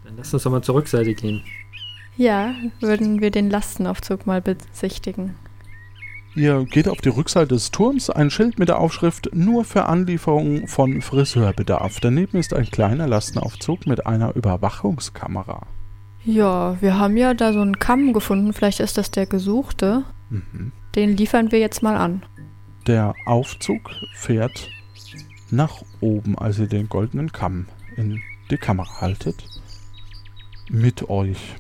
[0.04, 1.44] Dann lass uns doch mal zur Rückseite gehen.
[2.18, 5.36] Ja, würden wir den Lastenaufzug mal besichtigen.
[6.36, 10.68] Ihr geht auf die Rückseite des Turms, ein Schild mit der Aufschrift nur für Anlieferung
[10.68, 12.00] von Friseurbedarf.
[12.00, 15.66] Daneben ist ein kleiner Lastenaufzug mit einer Überwachungskamera.
[16.26, 18.54] Ja, wir haben ja da so einen Kamm gefunden.
[18.54, 20.04] Vielleicht ist das der gesuchte.
[20.30, 20.72] Mhm.
[20.96, 22.24] Den liefern wir jetzt mal an.
[22.86, 24.70] Der Aufzug fährt
[25.50, 29.44] nach oben, als ihr den goldenen Kamm in die Kamera haltet.
[30.70, 31.56] Mit euch.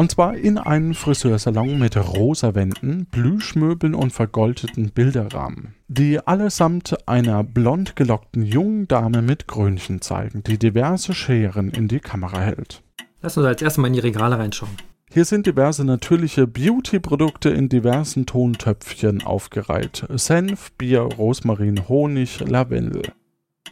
[0.00, 7.44] Und zwar in einen Friseursalon mit rosa Wänden, Plüschmöbeln und vergoldeten Bilderrahmen, die allesamt einer
[7.44, 12.82] blond gelockten jungen Dame mit Krönchen zeigen, die diverse Scheren in die Kamera hält.
[13.20, 14.72] Lass uns als erstes mal in die Regale reinschauen.
[15.12, 20.06] Hier sind diverse natürliche Beauty-Produkte in diversen Tontöpfchen aufgereiht.
[20.14, 23.02] Senf, Bier, Rosmarin, Honig, Lavendel.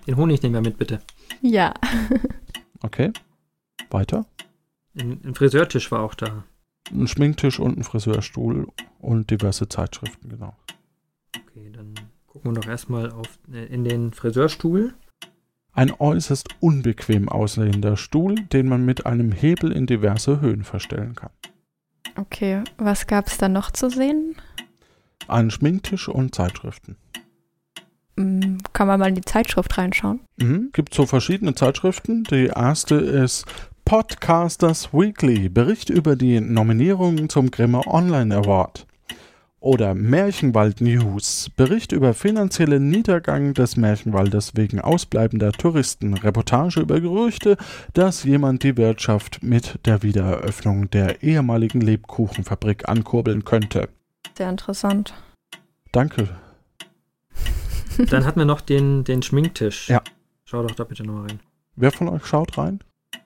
[0.07, 0.99] Den Honig nehmen wir mit, bitte.
[1.41, 1.73] Ja.
[2.83, 3.13] Okay.
[3.89, 4.27] Weiter.
[4.99, 6.45] Ein, ein Friseurtisch war auch da.
[6.91, 8.69] Ein Schminktisch und ein Friseurstuhl
[8.99, 10.57] und diverse Zeitschriften, genau.
[11.37, 11.95] Okay, dann
[12.27, 14.95] gucken wir doch erstmal auf, äh, in den Friseurstuhl.
[15.73, 21.31] Ein äußerst unbequem aussehender Stuhl, den man mit einem Hebel in diverse Höhen verstellen kann.
[22.17, 24.35] Okay, was gab's da noch zu sehen?
[25.29, 26.97] Ein Schminktisch und Zeitschriften.
[28.17, 30.21] Hm, kann man mal in die Zeitschrift reinschauen?
[30.39, 30.71] Mhm.
[30.73, 32.25] Gibt so verschiedene Zeitschriften.
[32.25, 33.45] Die erste ist
[33.89, 38.87] Podcasters Weekly, Bericht über die Nominierungen zum Grimme Online Award.
[39.61, 47.57] Oder Märchenwald News, Bericht über finanziellen Niedergang des Märchenwaldes wegen ausbleibender Touristen, Reportage über Gerüchte,
[47.95, 53.89] dass jemand die Wirtschaft mit der Wiedereröffnung der ehemaligen Lebkuchenfabrik ankurbeln könnte.
[54.37, 55.15] Sehr interessant.
[55.93, 56.29] Danke.
[58.11, 59.89] Dann hatten wir noch den, den Schminktisch.
[59.89, 60.03] Ja.
[60.45, 61.41] Schau doch da bitte nochmal rein.
[61.75, 62.81] Wer von euch schaut rein?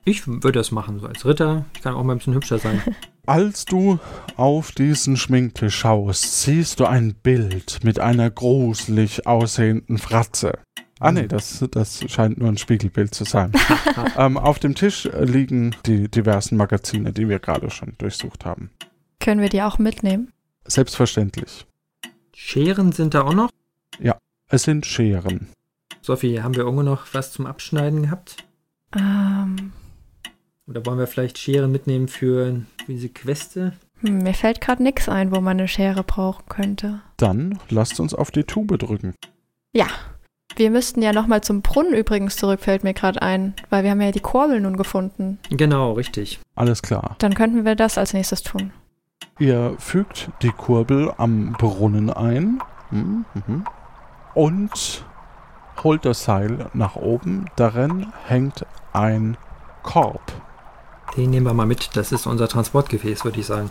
[0.05, 1.65] Ich würde das machen, so als Ritter.
[1.75, 2.81] Ich kann auch mal ein bisschen hübscher sein.
[3.25, 3.99] Als du
[4.35, 10.59] auf diesen Schminktisch schaust, siehst du ein Bild mit einer gruselig aussehenden Fratze.
[10.99, 13.53] Ah nee, das, das scheint nur ein Spiegelbild zu sein.
[14.17, 18.71] ähm, auf dem Tisch liegen die diversen Magazine, die wir gerade schon durchsucht haben.
[19.19, 20.33] Können wir die auch mitnehmen?
[20.65, 21.65] Selbstverständlich.
[22.35, 23.49] Scheren sind da auch noch?
[23.99, 24.17] Ja,
[24.49, 25.47] es sind Scheren.
[26.01, 28.35] Sophie, haben wir irgendwo noch was zum Abschneiden gehabt?
[28.95, 29.71] Ähm,
[30.67, 33.73] Oder wollen wir vielleicht Scheren mitnehmen für diese Queste?
[34.01, 37.01] hm, mir fällt gerade nichts ein, wo man eine Schere brauchen könnte.
[37.17, 39.15] Dann lasst uns auf die Tube drücken.
[39.73, 39.87] Ja.
[40.55, 44.01] Wir müssten ja nochmal zum Brunnen übrigens zurück, fällt mir gerade ein, weil wir haben
[44.01, 45.39] ja die Kurbel nun gefunden.
[45.49, 46.39] Genau, richtig.
[46.53, 47.15] Alles klar.
[47.17, 48.71] Dann könnten wir das als nächstes tun.
[49.39, 52.59] Ihr fügt die Kurbel am Brunnen ein
[52.91, 53.65] mhm, mhm,
[54.35, 55.05] und
[55.83, 57.45] holt das Seil nach oben.
[57.55, 58.63] Darin hängt
[58.93, 59.37] ein
[59.83, 60.21] Korb.
[61.17, 61.95] Den nehmen wir mal mit.
[61.95, 63.69] Das ist unser Transportgefäß, würde ich sagen.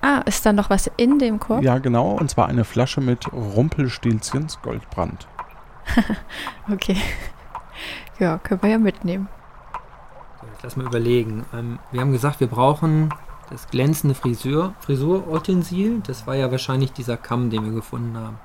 [0.00, 1.62] Ah, ist da noch was in dem Korb?
[1.62, 2.12] Ja, genau.
[2.12, 5.26] Und zwar eine Flasche mit Rumpelstilzchens Goldbrand.
[6.72, 6.96] Okay.
[8.18, 9.28] Ja, können wir ja mitnehmen.
[10.40, 11.44] So, jetzt lass mal überlegen.
[11.54, 13.14] Ähm, wir haben gesagt, wir brauchen
[13.48, 16.00] das glänzende Frisur, Frisurutensil.
[16.04, 18.38] Das war ja wahrscheinlich dieser Kamm, den wir gefunden haben.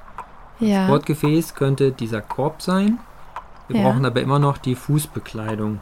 [0.60, 0.86] Ja.
[0.86, 3.00] Sportgefäß könnte dieser Korb sein.
[3.68, 3.90] Wir Ja.
[3.90, 5.82] brauchen aber immer noch die Fußbekleidung.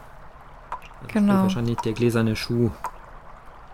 [1.03, 1.43] Das Genau.
[1.43, 2.69] wahrscheinlich der gläserne Schuh.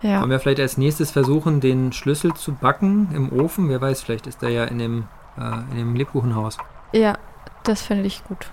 [0.02, 0.20] Ja.
[0.20, 3.68] Wollen wir vielleicht als nächstes versuchen, den Schlüssel zu backen im Ofen?
[3.68, 5.04] Wer weiß, vielleicht ist der ja in dem,
[5.36, 6.56] äh, in dem Lebkuchenhaus.
[6.92, 7.18] Ja,
[7.64, 8.46] das finde ich gut.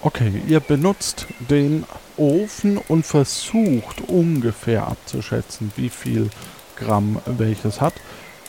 [0.00, 1.84] Okay, ihr benutzt den
[2.16, 6.30] Ofen und versucht ungefähr abzuschätzen, wie viel
[6.76, 7.94] Gramm welches hat.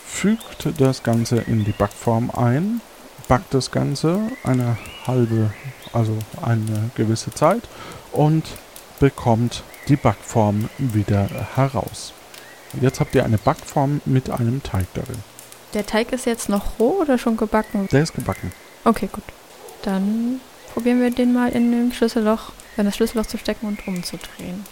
[0.05, 2.81] Fügt das Ganze in die Backform ein,
[3.27, 5.51] backt das Ganze eine halbe,
[5.93, 7.63] also eine gewisse Zeit
[8.11, 8.43] und
[8.99, 12.13] bekommt die Backform wieder heraus.
[12.81, 15.17] Jetzt habt ihr eine Backform mit einem Teig darin.
[15.73, 17.87] Der Teig ist jetzt noch roh oder schon gebacken?
[17.91, 18.51] Der ist gebacken.
[18.83, 19.23] Okay, gut.
[19.83, 20.39] Dann
[20.73, 24.65] probieren wir den mal in dem Schlüsselloch, in das Schlüsselloch zu stecken und umzudrehen.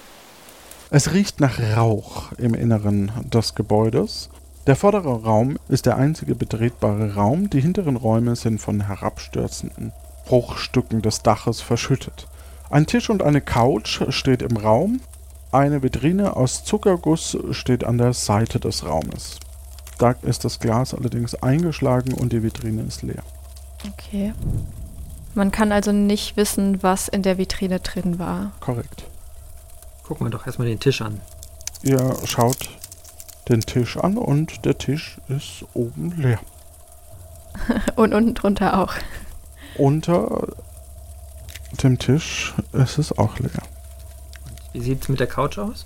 [0.89, 4.29] Es riecht nach Rauch im Inneren des Gebäudes.
[4.67, 7.49] Der vordere Raum ist der einzige betretbare Raum.
[7.49, 9.93] Die hinteren Räume sind von herabstürzenden
[10.25, 12.27] Bruchstücken des Daches verschüttet.
[12.69, 15.01] Ein Tisch und eine Couch steht im Raum.
[15.51, 19.39] Eine Vitrine aus Zuckerguss steht an der Seite des Raumes.
[19.97, 23.23] Da ist das Glas allerdings eingeschlagen und die Vitrine ist leer.
[23.93, 24.33] Okay.
[25.33, 28.51] Man kann also nicht wissen, was in der Vitrine drin war.
[28.59, 29.05] Korrekt.
[30.03, 31.21] Gucken wir doch erstmal den Tisch an.
[31.83, 32.69] Ihr schaut
[33.47, 36.39] den Tisch an und der Tisch ist oben leer.
[37.95, 38.93] und unten drunter auch.
[39.77, 40.47] Unter
[41.83, 43.63] dem Tisch ist es auch leer.
[44.73, 45.85] Wie sieht es mit der Couch aus?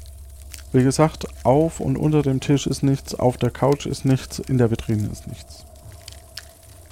[0.72, 4.58] Wie gesagt, auf und unter dem Tisch ist nichts, auf der Couch ist nichts, in
[4.58, 5.66] der Vitrine ist nichts.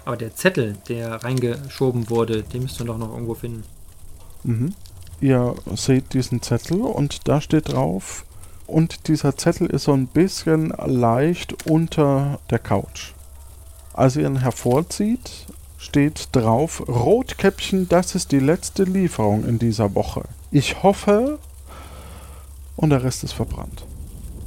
[0.05, 3.63] Aber der Zettel, der reingeschoben wurde, den müsst ihr doch noch irgendwo finden.
[4.43, 4.73] Mhm.
[5.19, 8.25] Ihr seht diesen Zettel und da steht drauf,
[8.67, 13.13] und dieser Zettel ist so ein bisschen leicht unter der Couch.
[13.93, 20.23] Als ihr ihn hervorzieht, steht drauf, Rotkäppchen, das ist die letzte Lieferung in dieser Woche.
[20.51, 21.39] Ich hoffe,
[22.75, 23.85] und der Rest ist verbrannt.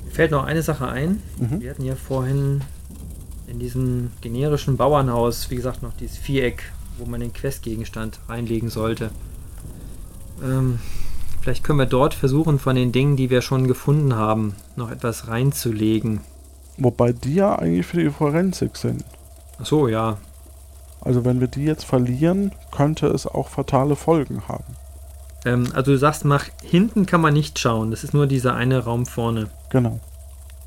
[0.04, 1.22] Mir fällt noch eine Sache ein.
[1.38, 1.60] Mhm.
[1.60, 2.62] Wir hatten ja vorhin
[3.46, 9.10] in diesem generischen Bauernhaus, wie gesagt, noch dieses Viereck, wo man den Questgegenstand reinlegen sollte.
[10.42, 10.78] Ähm,
[11.40, 15.28] vielleicht können wir dort versuchen, von den Dingen, die wir schon gefunden haben, noch etwas
[15.28, 16.20] reinzulegen.
[16.76, 19.04] Wobei die ja eigentlich für die Forensik sind.
[19.58, 20.18] Ach so, ja.
[21.01, 24.76] Also wenn wir die jetzt verlieren, könnte es auch fatale Folgen haben.
[25.44, 27.90] Ähm, also du sagst, nach hinten kann man nicht schauen.
[27.90, 29.48] Das ist nur dieser eine Raum vorne.
[29.70, 30.01] Genau.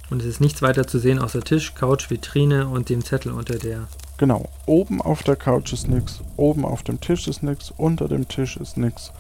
[0.09, 3.57] Und es ist nichts weiter zu sehen außer Tisch, Couch, Vitrine und dem Zettel unter
[3.57, 3.87] der.
[4.17, 4.49] Genau.
[4.65, 8.57] Oben auf der Couch ist nichts, oben auf dem Tisch ist nichts, unter dem Tisch
[8.57, 9.11] ist nichts,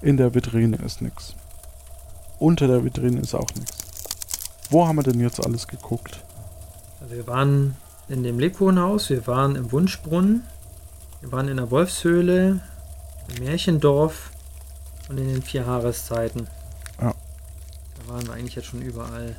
[0.00, 1.34] in der Vitrine ist nichts.
[2.38, 3.78] Unter der Vitrine ist auch nichts.
[4.70, 6.20] Wo haben wir denn jetzt alles geguckt?
[7.00, 7.76] Also wir waren
[8.08, 10.42] in dem Lebkuchenhaus, wir waren im Wunschbrunnen,
[11.22, 12.60] wir waren in der Wolfshöhle,
[13.28, 14.30] im Märchendorf
[15.08, 16.48] und in den vier Jahreszeiten.
[17.00, 17.14] Ja.
[17.14, 19.36] Da waren wir eigentlich jetzt schon überall.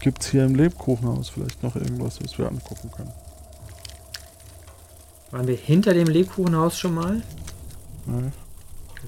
[0.00, 3.12] Gibt es hier im Lebkuchenhaus vielleicht noch irgendwas, was wir angucken können?
[5.30, 7.22] Waren wir hinter dem Lebkuchenhaus schon mal?
[8.04, 8.32] Nein.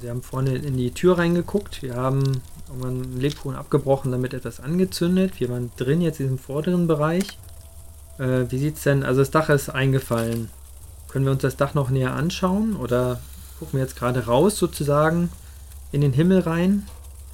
[0.00, 1.82] Wir haben vorne in die Tür reingeguckt.
[1.82, 5.38] Wir haben irgendwann einen Lebkuchen abgebrochen, damit etwas angezündet.
[5.40, 7.38] Wir waren drin jetzt in diesem vorderen Bereich.
[8.18, 9.02] Äh, wie sieht's denn?
[9.02, 10.48] Also das Dach ist eingefallen.
[11.14, 13.20] Können wir uns das Dach noch näher anschauen oder
[13.60, 15.30] gucken wir jetzt gerade raus sozusagen
[15.92, 16.88] in den Himmel rein?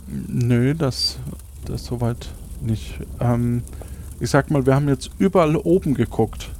[0.06, 1.16] Nö, das,
[1.64, 2.28] das soweit
[2.60, 2.98] nicht.
[3.20, 3.62] Ähm,
[4.20, 6.50] ich sag mal, wir haben jetzt überall oben geguckt.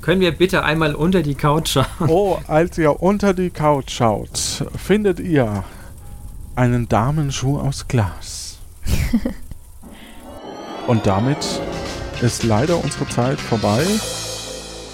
[0.00, 2.08] Können wir bitte einmal unter die Couch schauen?
[2.08, 5.62] Oh, als ihr unter die Couch schaut, findet ihr
[6.56, 8.58] einen Damenschuh aus Glas.
[10.88, 11.60] Und damit
[12.22, 13.86] ist leider unsere Zeit vorbei.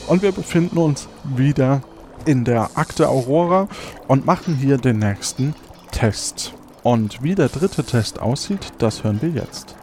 [0.07, 1.82] Und wir befinden uns wieder
[2.24, 3.68] in der Akte Aurora
[4.09, 5.55] und machen hier den nächsten
[5.90, 6.55] Test.
[6.82, 9.76] Und wie der dritte Test aussieht, das hören wir jetzt.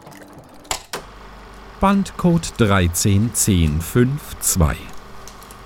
[1.80, 4.76] Bandcode 131052.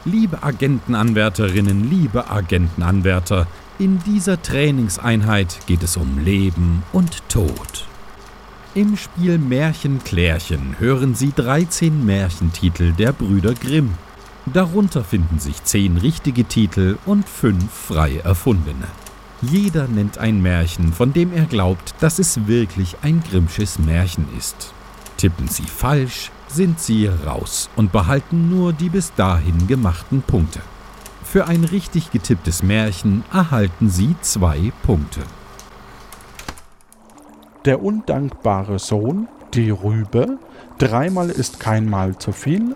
[0.05, 3.47] Liebe Agentenanwärterinnen, liebe Agentenanwärter,
[3.79, 7.89] in dieser Trainingseinheit geht es um Leben und Tod.
[8.77, 13.95] Im Spiel Märchenklärchen hören Sie 13 Märchentitel der Brüder Grimm.
[14.47, 18.87] Darunter finden sich 10 richtige Titel und 5 frei erfundene.
[19.41, 24.73] Jeder nennt ein Märchen, von dem er glaubt, dass es wirklich ein Grimmsches Märchen ist.
[25.17, 30.61] Tippen Sie falsch, sind Sie raus und behalten nur die bis dahin gemachten Punkte.
[31.25, 35.21] Für ein richtig getipptes Märchen erhalten Sie zwei Punkte.
[37.65, 40.39] Der undankbare Sohn, die Rübe,
[40.77, 42.75] dreimal ist kein Mal zu viel,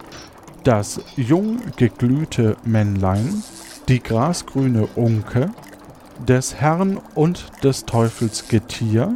[0.64, 3.42] das jung geglühte Männlein,
[3.88, 5.50] die grasgrüne Unke,
[6.26, 9.14] des Herrn und des Teufels Getier,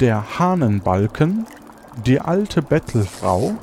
[0.00, 1.46] der Hahnenbalken,
[2.06, 3.54] die alte Bettelfrau,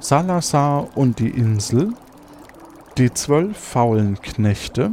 [0.00, 1.94] Salazar und die Insel,
[2.96, 4.92] die zwölf faulen Knechte,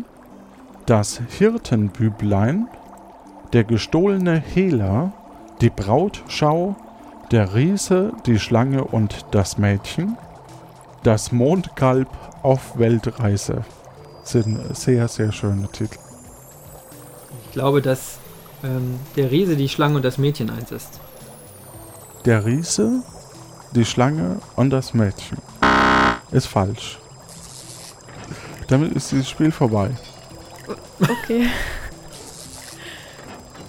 [0.85, 2.67] das Hirtenbüblein,
[3.53, 5.13] der gestohlene Hehler,
[5.61, 6.75] die Brautschau,
[7.31, 10.17] der Riese, die Schlange und das Mädchen,
[11.05, 12.09] das Mondkalb
[12.41, 13.63] auf Weltreise
[14.23, 15.99] sind sehr, sehr schöne Titel.
[17.45, 18.17] Ich glaube, dass
[18.63, 20.99] ähm, der Riese, die Schlange und das Mädchen eins ist.
[22.25, 23.03] Der Riese,
[23.73, 25.37] die Schlange und das Mädchen.
[26.31, 26.97] Ist falsch.
[28.67, 29.91] Damit ist dieses Spiel vorbei.
[30.99, 31.43] Okay.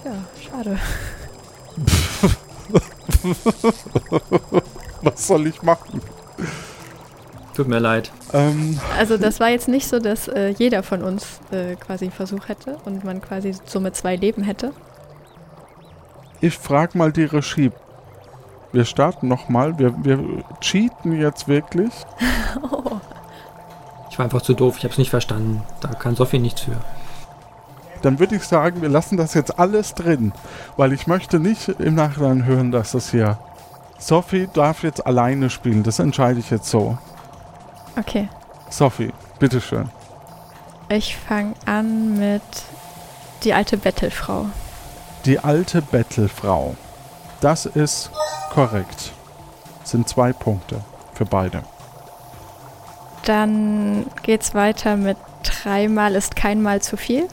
[0.06, 0.78] ja, schade.
[5.02, 6.00] Was soll ich machen?
[7.56, 8.12] Tut mir leid.
[8.34, 12.12] Ähm, Also das war jetzt nicht so, dass äh, jeder von uns äh, quasi einen
[12.12, 14.72] Versuch hätte und man quasi somit zwei Leben hätte.
[16.42, 17.72] ich frage mal die Regie.
[18.72, 19.78] Wir starten nochmal.
[19.78, 21.92] Wir, wir cheaten jetzt wirklich.
[22.62, 23.00] Oh.
[24.10, 25.62] Ich war einfach zu doof, ich habe es nicht verstanden.
[25.82, 26.76] Da kann Sophie nichts für.
[28.00, 30.32] Dann würde ich sagen, wir lassen das jetzt alles drin.
[30.78, 33.36] Weil ich möchte nicht im Nachhinein hören, dass das hier...
[33.98, 35.82] Sophie darf jetzt alleine spielen.
[35.82, 36.96] Das entscheide ich jetzt so.
[37.96, 38.28] Okay.
[38.70, 39.88] Sophie, bitteschön.
[40.88, 42.42] Ich fange an mit
[43.42, 44.46] die alte Bettelfrau.
[45.24, 46.76] Die alte Bettelfrau.
[47.40, 48.10] Das ist
[48.50, 49.12] korrekt.
[49.84, 50.80] Sind zwei Punkte
[51.14, 51.62] für beide.
[53.24, 57.28] Dann geht's weiter mit dreimal ist keinmal zu viel.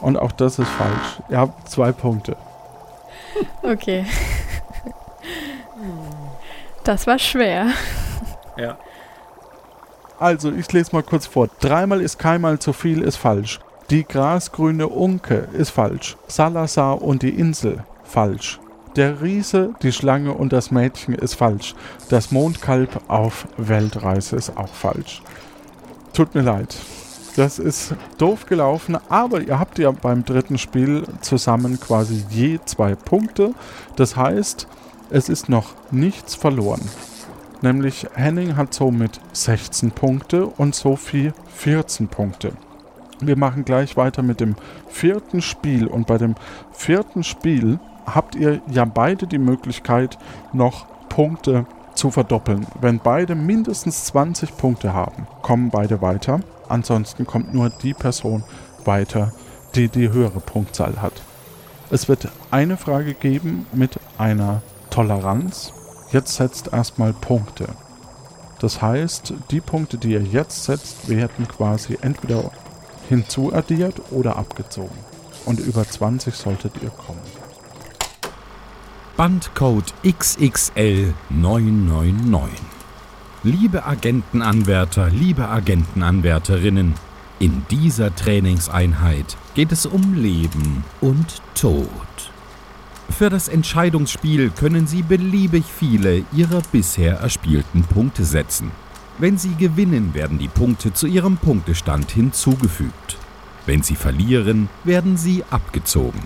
[0.00, 1.22] Und auch das ist falsch.
[1.28, 2.36] Ihr habt zwei Punkte.
[3.62, 4.04] Okay.
[6.84, 7.68] Das war schwer.
[8.56, 8.76] Ja.
[10.24, 11.50] Also, ich lese mal kurz vor.
[11.60, 13.60] Dreimal ist keinmal zu viel ist falsch.
[13.90, 16.16] Die grasgrüne Unke ist falsch.
[16.28, 18.58] Salazar und die Insel falsch.
[18.96, 21.74] Der Riese, die Schlange und das Mädchen ist falsch.
[22.08, 25.20] Das Mondkalb auf Weltreise ist auch falsch.
[26.14, 26.74] Tut mir leid.
[27.36, 32.94] Das ist doof gelaufen, aber ihr habt ja beim dritten Spiel zusammen quasi je zwei
[32.94, 33.52] Punkte.
[33.96, 34.68] Das heißt,
[35.10, 36.80] es ist noch nichts verloren.
[37.64, 42.52] Nämlich Henning hat somit 16 Punkte und Sophie 14 Punkte.
[43.20, 44.56] Wir machen gleich weiter mit dem
[44.86, 46.34] vierten Spiel und bei dem
[46.72, 50.18] vierten Spiel habt ihr ja beide die Möglichkeit,
[50.52, 52.66] noch Punkte zu verdoppeln.
[52.82, 56.40] Wenn beide mindestens 20 Punkte haben, kommen beide weiter.
[56.68, 58.44] Ansonsten kommt nur die Person
[58.84, 59.32] weiter,
[59.74, 61.22] die die höhere Punktzahl hat.
[61.88, 64.60] Es wird eine Frage geben mit einer
[64.90, 65.72] Toleranz.
[66.14, 67.66] Jetzt setzt erstmal Punkte.
[68.60, 72.52] Das heißt, die Punkte, die ihr jetzt setzt, werden quasi entweder
[73.08, 74.96] hinzuaddiert oder abgezogen.
[75.44, 77.18] Und über 20 solltet ihr kommen.
[79.16, 82.60] Bandcode XXL 999.
[83.42, 86.94] Liebe Agentenanwärter, liebe Agentenanwärterinnen,
[87.40, 91.88] in dieser Trainingseinheit geht es um Leben und Tod.
[93.10, 98.70] Für das Entscheidungsspiel können Sie beliebig viele Ihrer bisher erspielten Punkte setzen.
[99.18, 103.18] Wenn Sie gewinnen, werden die Punkte zu Ihrem Punktestand hinzugefügt.
[103.66, 106.20] Wenn Sie verlieren, werden sie abgezogen.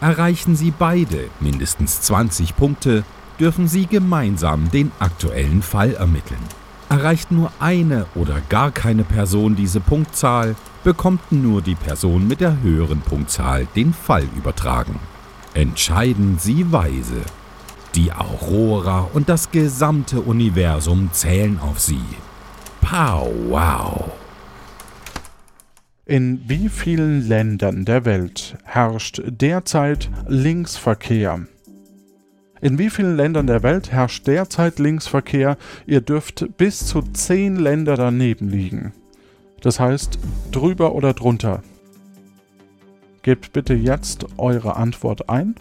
[0.00, 3.04] Erreichen Sie beide mindestens 20 Punkte,
[3.38, 6.40] dürfen Sie gemeinsam den aktuellen Fall ermitteln.
[6.88, 12.60] Erreicht nur eine oder gar keine Person diese Punktzahl, bekommt nur die Person mit der
[12.62, 14.98] höheren Punktzahl den Fall übertragen.
[15.54, 17.22] Entscheiden Sie weise.
[17.94, 22.02] Die Aurora und das gesamte Universum zählen auf Sie.
[22.80, 24.10] Pow wow!
[26.06, 31.46] In wie vielen Ländern der Welt herrscht derzeit Linksverkehr?
[32.60, 35.56] In wie vielen Ländern der Welt herrscht derzeit Linksverkehr?
[35.86, 38.92] Ihr dürft bis zu 10 Länder daneben liegen.
[39.60, 40.18] Das heißt,
[40.50, 41.62] drüber oder drunter.
[43.24, 45.54] Gebt bitte jetzt eure Antwort ein.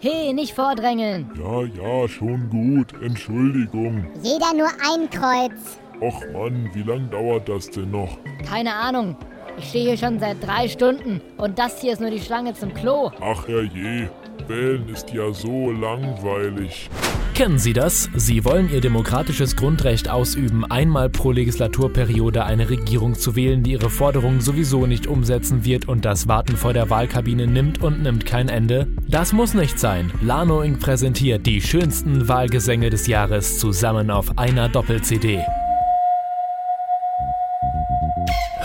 [0.00, 1.30] Hey, nicht vordrängeln.
[1.38, 2.94] Ja, ja, schon gut.
[3.02, 4.06] Entschuldigung.
[4.22, 5.78] Jeder nur ein Kreuz.
[6.00, 8.16] Och Mann, wie lang dauert das denn noch?
[8.48, 9.16] Keine Ahnung.
[9.58, 12.72] Ich stehe hier schon seit drei Stunden und das hier ist nur die Schlange zum
[12.72, 13.10] Klo.
[13.20, 14.08] Ach herrje,
[14.48, 16.88] wählen ist ja so langweilig.
[17.34, 18.08] Kennen Sie das?
[18.16, 23.90] Sie wollen Ihr demokratisches Grundrecht ausüben, einmal pro Legislaturperiode eine Regierung zu wählen, die ihre
[23.90, 28.48] Forderungen sowieso nicht umsetzen wird und das Warten vor der Wahlkabine nimmt und nimmt kein
[28.48, 28.88] Ende?
[29.06, 30.12] Das muss nicht sein.
[30.20, 30.80] Lano Inc.
[30.80, 35.44] präsentiert die schönsten Wahlgesänge des Jahres zusammen auf einer Doppel-CD.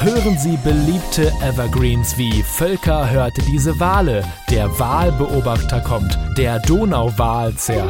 [0.03, 7.89] Hören Sie beliebte Evergreens wie Völker hörte diese Wale, der Wahlbeobachter kommt, der Donauwalzer.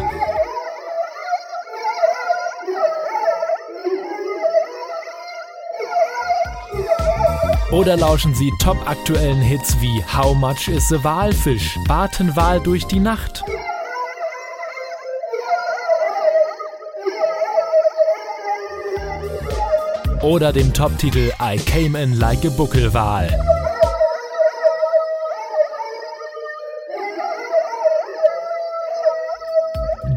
[7.71, 11.79] Oder lauschen Sie top-aktuellen Hits wie How Much is the Walfisch?
[11.87, 13.43] Bartenwahl durch die Nacht.
[20.23, 23.29] Oder dem Top-Titel I Came in Like a Buckelwal.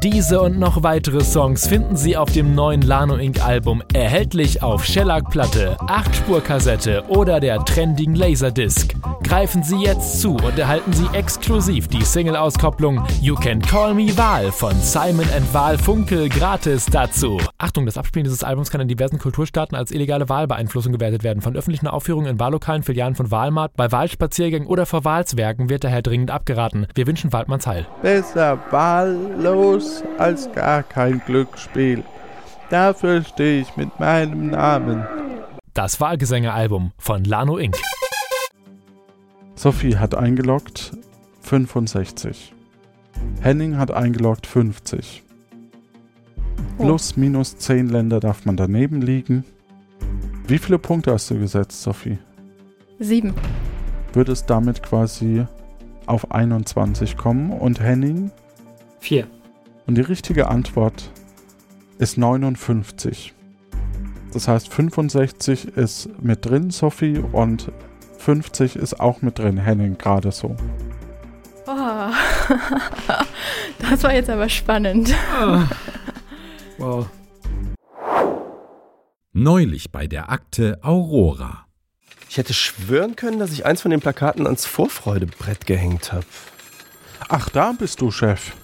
[0.01, 3.45] Diese und noch weitere Songs finden Sie auf dem neuen Lano Inc.
[3.45, 8.95] Album, erhältlich auf Shellac-Platte, 8-Spur-Kassette oder der trendigen Laserdisc.
[9.27, 14.53] Greifen Sie jetzt zu und erhalten Sie exklusiv die Single-Auskopplung You Can Call Me Wahl
[14.53, 17.41] von Simon Wahl Funkel gratis dazu.
[17.59, 21.43] Achtung, das Abspielen dieses Albums kann in diversen Kulturstaaten als illegale Wahlbeeinflussung gewertet werden.
[21.43, 26.03] Von öffentlichen Aufführungen in Wahllokalen, Filialen von Wahlmarkt, bei Wahlspaziergängen oder vor Wahlzwergen wird daher
[26.03, 26.87] dringend abgeraten.
[26.95, 27.85] Wir wünschen Waldmanns Heil.
[28.03, 32.05] Besser wahllos als gar kein Glücksspiel.
[32.71, 35.05] Dafür stehe ich mit meinem Namen.
[35.75, 37.77] Das Wahlgesänge-Album von Lano Inc.
[39.59, 40.93] Sophie hat eingeloggt
[41.41, 42.53] 65.
[43.41, 45.25] Henning hat eingeloggt 50.
[46.77, 49.47] Plus, minus 10 Länder darf man daneben liegen.
[50.47, 52.19] Wie viele Punkte hast du gesetzt, Sophie?
[52.99, 53.33] Sieben.
[54.13, 55.47] Würde es damit quasi
[56.05, 58.31] auf 21 kommen und Henning?
[59.01, 59.27] Vier.
[59.87, 61.11] Und die richtige Antwort
[61.99, 63.33] ist 59.
[64.35, 67.73] Das heißt, 65 ist mit drin, Sophie, und
[68.27, 70.57] 50 ist auch mit drin, Henning, gerade so.
[71.69, 71.71] Oh.
[73.79, 75.15] das war jetzt aber spannend.
[75.41, 75.63] Oh.
[76.77, 77.07] Wow.
[79.33, 81.67] Neulich bei der Akte Aurora.
[82.29, 86.27] Ich hätte schwören können, dass ich eins von den Plakaten ans Vorfreudebrett gehängt habe.
[87.29, 88.57] Ach, da bist du, Chef.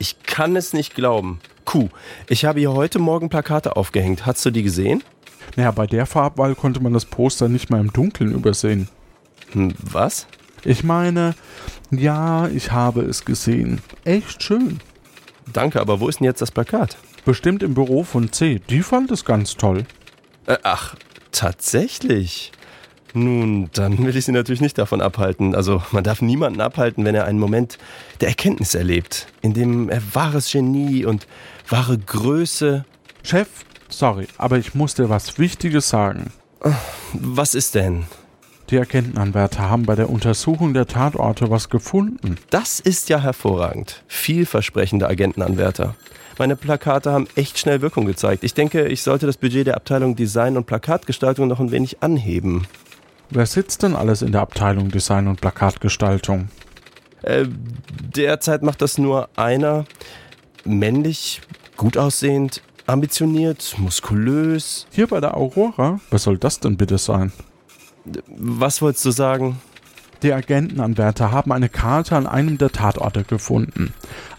[0.00, 1.38] Ich kann es nicht glauben.
[1.64, 1.88] Kuh,
[2.28, 4.26] ich habe hier heute Morgen Plakate aufgehängt.
[4.26, 5.04] Hast du die gesehen?
[5.54, 8.88] Naja, bei der Farbwahl konnte man das Poster nicht mal im Dunkeln übersehen.
[9.54, 10.26] Was?
[10.64, 11.34] Ich meine,
[11.90, 13.80] ja, ich habe es gesehen.
[14.04, 14.80] Echt schön.
[15.52, 16.96] Danke, aber wo ist denn jetzt das Plakat?
[17.24, 18.60] Bestimmt im Büro von C.
[18.70, 19.84] Die fand es ganz toll.
[20.46, 20.94] Äh, ach,
[21.32, 22.52] tatsächlich.
[23.12, 25.54] Nun, dann will ich Sie natürlich nicht davon abhalten.
[25.54, 27.78] Also, man darf niemanden abhalten, wenn er einen Moment
[28.20, 31.28] der Erkenntnis erlebt, in dem er wahres Genie und
[31.68, 32.84] wahre Größe.
[33.22, 33.48] Chef,
[33.88, 36.32] sorry, aber ich muss dir was Wichtiges sagen.
[37.12, 38.04] Was ist denn?
[38.70, 42.36] Die Agentenanwärter haben bei der Untersuchung der Tatorte was gefunden.
[42.50, 44.02] Das ist ja hervorragend.
[44.08, 45.94] Vielversprechende Agentenanwärter.
[46.38, 48.42] Meine Plakate haben echt schnell Wirkung gezeigt.
[48.42, 52.66] Ich denke, ich sollte das Budget der Abteilung Design und Plakatgestaltung noch ein wenig anheben.
[53.30, 56.48] Wer sitzt denn alles in der Abteilung Design und Plakatgestaltung?
[57.22, 57.46] Äh,
[58.16, 59.84] derzeit macht das nur einer.
[60.64, 61.42] Männlich,
[61.76, 64.86] gut aussehend, ambitioniert, muskulös.
[64.90, 66.00] Hier bei der Aurora?
[66.10, 67.32] Was soll das denn bitte sein?
[68.26, 69.60] Was wolltest du sagen?
[70.22, 73.92] Die Agentenanwärter haben eine Karte an einem der Tatorte gefunden.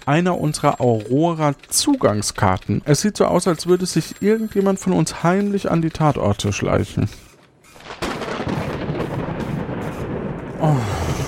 [0.05, 2.81] Einer unserer Aurora-Zugangskarten.
[2.85, 7.09] Es sieht so aus, als würde sich irgendjemand von uns heimlich an die Tatorte schleichen.
[10.59, 10.75] Oh,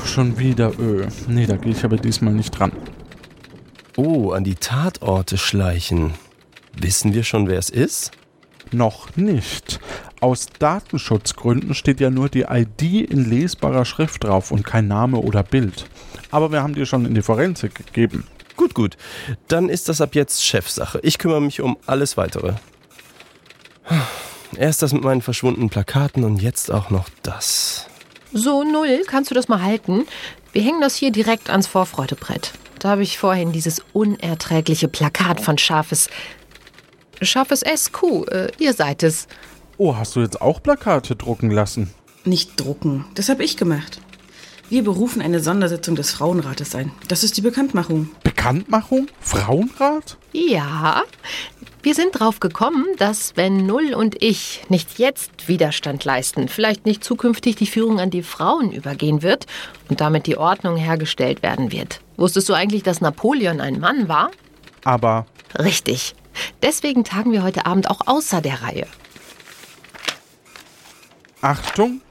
[0.05, 1.07] schon wieder Öl.
[1.27, 2.71] Nee, da gehe ich aber diesmal nicht dran.
[3.95, 6.13] Oh, an die Tatorte schleichen.
[6.79, 8.11] Wissen wir schon, wer es ist?
[8.72, 9.80] Noch nicht.
[10.20, 15.43] Aus Datenschutzgründen steht ja nur die ID in lesbarer Schrift drauf und kein Name oder
[15.43, 15.86] Bild.
[16.32, 18.26] Aber wir haben dir schon in die Forensik gegeben.
[18.55, 18.97] Gut, gut.
[19.47, 20.99] Dann ist das ab jetzt Chefsache.
[21.03, 22.53] Ich kümmere mich um alles weitere.
[24.57, 27.88] Erst das mit meinen verschwundenen Plakaten und jetzt auch noch das.
[28.34, 30.05] So, Null, kannst du das mal halten?
[30.51, 32.53] Wir hängen das hier direkt ans Vorfreudebrett.
[32.80, 36.09] Da habe ich vorhin dieses unerträgliche Plakat von Scharfes.
[37.22, 39.28] Scharfes SQ, äh, ihr seid es.
[39.78, 41.93] Oh, hast du jetzt auch Plakate drucken lassen?
[42.26, 43.99] Nicht drucken, das habe ich gemacht.
[44.70, 46.91] Wir berufen eine Sondersitzung des Frauenrates ein.
[47.07, 48.09] Das ist die Bekanntmachung.
[48.24, 49.07] Bekanntmachung?
[49.22, 50.18] Frauenrat?
[50.34, 51.03] Ja.
[51.84, 57.02] Wir sind drauf gekommen, dass wenn Null und ich nicht jetzt Widerstand leisten, vielleicht nicht
[57.02, 59.45] zukünftig die Führung an die Frauen übergehen wird
[59.88, 62.02] und damit die Ordnung hergestellt werden wird.
[62.18, 64.31] Wusstest du eigentlich, dass Napoleon ein Mann war?
[64.84, 65.27] Aber.
[65.57, 66.14] Richtig.
[66.61, 68.85] Deswegen tagen wir heute Abend auch außer der Reihe.
[71.41, 72.01] Achtung!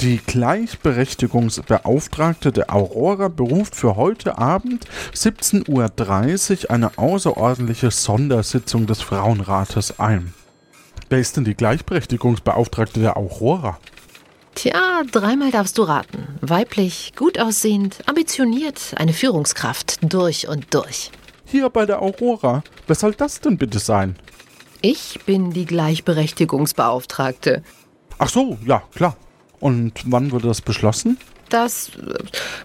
[0.00, 10.00] Die Gleichberechtigungsbeauftragte der Aurora beruft für heute Abend 17.30 Uhr eine außerordentliche Sondersitzung des Frauenrates
[10.00, 10.32] ein.
[11.08, 13.78] Wer ist denn die Gleichberechtigungsbeauftragte der Aurora?
[14.54, 16.38] Tja, dreimal darfst du raten.
[16.40, 21.10] Weiblich, gut aussehend, ambitioniert, eine Führungskraft durch und durch.
[21.50, 22.62] Hier bei der Aurora?
[22.86, 24.16] Wer soll das denn bitte sein?
[24.82, 27.62] Ich bin die Gleichberechtigungsbeauftragte.
[28.18, 29.16] Ach so, ja, klar.
[29.58, 31.18] Und wann wurde das beschlossen?
[31.48, 31.90] Das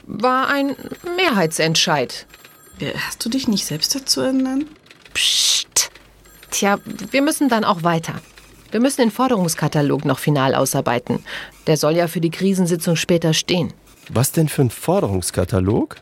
[0.05, 0.75] war ein
[1.17, 2.27] Mehrheitsentscheid.
[3.07, 4.65] Hast du dich nicht selbst dazu erinnern?
[5.13, 5.89] Psst.
[6.51, 6.77] Tja,
[7.11, 8.13] wir müssen dann auch weiter.
[8.69, 11.23] Wir müssen den Forderungskatalog noch final ausarbeiten.
[11.65, 13.73] Der soll ja für die Krisensitzung später stehen.
[14.09, 15.95] Was denn für ein Forderungskatalog?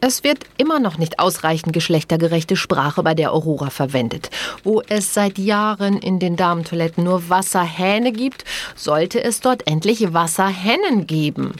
[0.00, 4.30] Es wird immer noch nicht ausreichend geschlechtergerechte Sprache bei der Aurora verwendet.
[4.64, 8.44] Wo es seit Jahren in den Damentoiletten nur Wasserhähne gibt,
[8.76, 11.52] sollte es dort endlich Wasserhennen geben.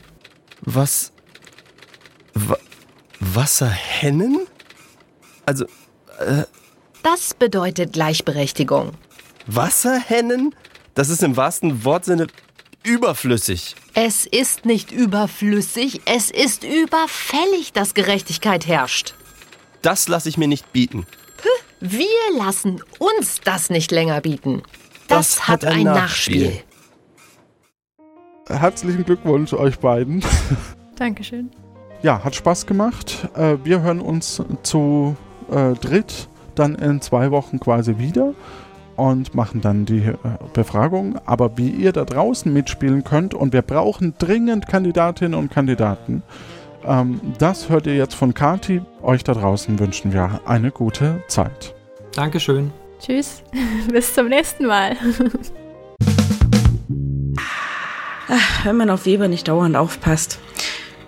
[0.62, 1.12] Was?
[2.34, 2.56] Wa
[3.20, 4.40] Wasserhennen?
[5.44, 5.66] Also,
[6.18, 6.44] äh,
[7.02, 8.92] Das bedeutet Gleichberechtigung.
[9.46, 10.54] Wasserhennen?
[10.94, 12.26] Das ist im wahrsten Wortsinne
[12.82, 13.76] überflüssig.
[13.94, 19.14] Es ist nicht überflüssig, es ist überfällig, dass Gerechtigkeit herrscht.
[19.82, 21.06] Das lasse ich mir nicht bieten.
[21.80, 24.62] Wir lassen uns das nicht länger bieten.
[25.08, 26.62] Das, hat, ein Nachspiel.
[28.48, 30.22] Herzlichen Glückwunsch euch beiden.
[30.96, 31.50] Dankeschön.
[32.02, 33.28] Ja, hat Spaß gemacht.
[33.34, 35.16] Äh, wir hören uns zu
[35.50, 38.34] äh, dritt dann in zwei Wochen quasi wieder
[39.00, 40.14] und machen dann die äh,
[40.52, 41.18] Befragung.
[41.24, 46.22] Aber wie ihr da draußen mitspielen könnt und wir brauchen dringend Kandidatinnen und Kandidaten,
[46.84, 48.82] ähm, das hört ihr jetzt von Kati.
[49.02, 51.74] Euch da draußen wünschen wir eine gute Zeit.
[52.14, 52.70] Dankeschön.
[53.00, 53.42] Tschüss.
[53.90, 54.96] Bis zum nächsten Mal.
[58.28, 60.38] Ach, wenn man auf Weber nicht dauernd aufpasst.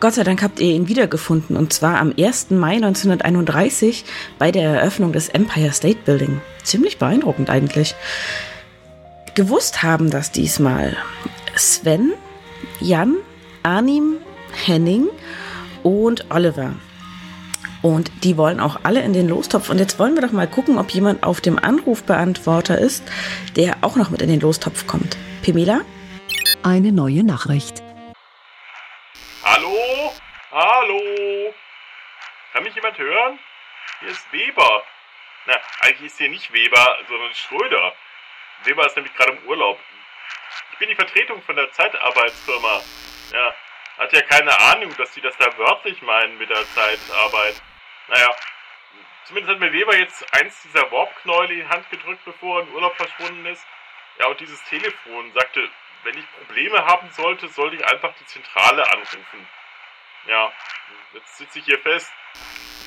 [0.02, 2.50] Gott sei Dank habt ihr ihn wiedergefunden und zwar am 1.
[2.50, 4.04] Mai 1931
[4.36, 6.40] bei der Eröffnung des Empire State Building.
[6.64, 7.94] Ziemlich beeindruckend eigentlich.
[9.36, 10.96] Gewusst haben das diesmal
[11.54, 12.14] Sven,
[12.80, 13.14] Jan,
[13.62, 14.16] Arnim,
[14.66, 15.06] Henning
[15.84, 16.72] und Oliver.
[17.80, 19.70] Und die wollen auch alle in den Lostopf.
[19.70, 23.04] Und jetzt wollen wir doch mal gucken, ob jemand auf dem Anrufbeantworter ist,
[23.54, 25.16] der auch noch mit in den Lostopf kommt.
[25.44, 25.82] Pamela?
[26.64, 27.84] Eine neue Nachricht.
[29.44, 30.12] Hallo?
[30.50, 31.00] Hallo?
[32.52, 33.38] Kann mich jemand hören?
[34.00, 34.84] Hier ist Weber.
[35.46, 37.94] Na, eigentlich ist hier nicht Weber, sondern Schröder.
[38.64, 39.78] Weber ist nämlich gerade im Urlaub.
[40.72, 42.82] Ich bin die Vertretung von der Zeitarbeitsfirma.
[43.32, 43.54] Ja,
[43.98, 47.62] hat ja keine Ahnung, dass die das da wörtlich meinen mit der Zeitarbeit.
[48.08, 48.34] Naja,
[49.24, 52.74] zumindest hat mir Weber jetzt eins dieser Warpknäule in die Hand gedrückt, bevor er in
[52.74, 53.64] Urlaub verschwunden ist.
[54.18, 55.68] Ja, und dieses Telefon sagte,
[56.02, 59.48] wenn ich Probleme haben sollte, sollte ich einfach die Zentrale anrufen.
[60.26, 60.52] Ja,
[61.14, 62.12] jetzt sitze ich hier fest.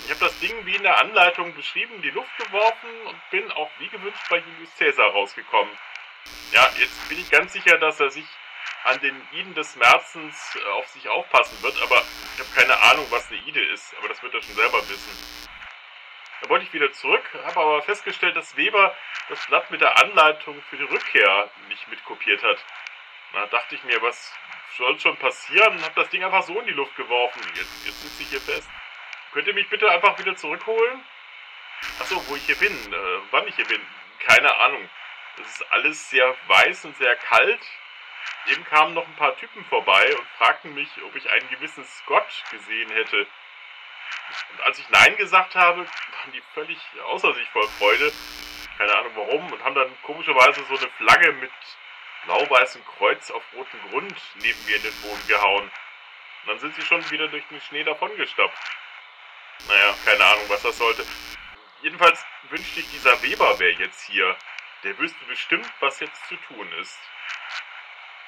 [0.05, 3.51] Ich habe das Ding wie in der Anleitung beschrieben, in die Luft geworfen und bin
[3.51, 5.75] auch wie gewünscht bei Julius Caesar rausgekommen.
[6.51, 8.25] Ja, jetzt bin ich ganz sicher, dass er sich
[8.83, 12.03] an den Iden des Märzens äh, auf sich aufpassen wird, aber
[12.35, 15.47] ich habe keine Ahnung, was eine Ide ist, aber das wird er schon selber wissen.
[16.41, 18.95] Da wollte ich wieder zurück, habe aber festgestellt, dass Weber
[19.29, 22.63] das Blatt mit der Anleitung für die Rückkehr nicht mitkopiert hat.
[23.35, 24.33] Na, dachte ich mir, was
[24.77, 25.83] soll schon passieren?
[25.83, 27.41] Hab das Ding einfach so in die Luft geworfen.
[27.53, 28.69] Jetzt, jetzt sitze ich hier fest.
[29.33, 31.03] Könnt ihr mich bitte einfach wieder zurückholen?
[31.99, 33.81] Achso, wo ich hier bin, äh, wann ich hier bin,
[34.25, 34.89] keine Ahnung.
[35.41, 37.59] Es ist alles sehr weiß und sehr kalt.
[38.47, 42.43] Eben kamen noch ein paar Typen vorbei und fragten mich, ob ich einen gewissen Scott
[42.51, 43.27] gesehen hätte.
[44.51, 48.13] Und als ich Nein gesagt habe, waren die völlig außer sich vor Freude.
[48.77, 49.51] Keine Ahnung warum.
[49.51, 51.51] Und haben dann komischerweise so eine Flagge mit
[52.25, 55.63] blau-weißem Kreuz auf rotem Grund neben mir in den Boden gehauen.
[55.63, 58.57] Und dann sind sie schon wieder durch den Schnee davongestapft.
[59.67, 61.05] Naja, keine Ahnung, was das sollte.
[61.81, 64.35] Jedenfalls wünschte ich, dieser Weber wäre jetzt hier.
[64.83, 66.97] Der wüsste bestimmt, was jetzt zu tun ist.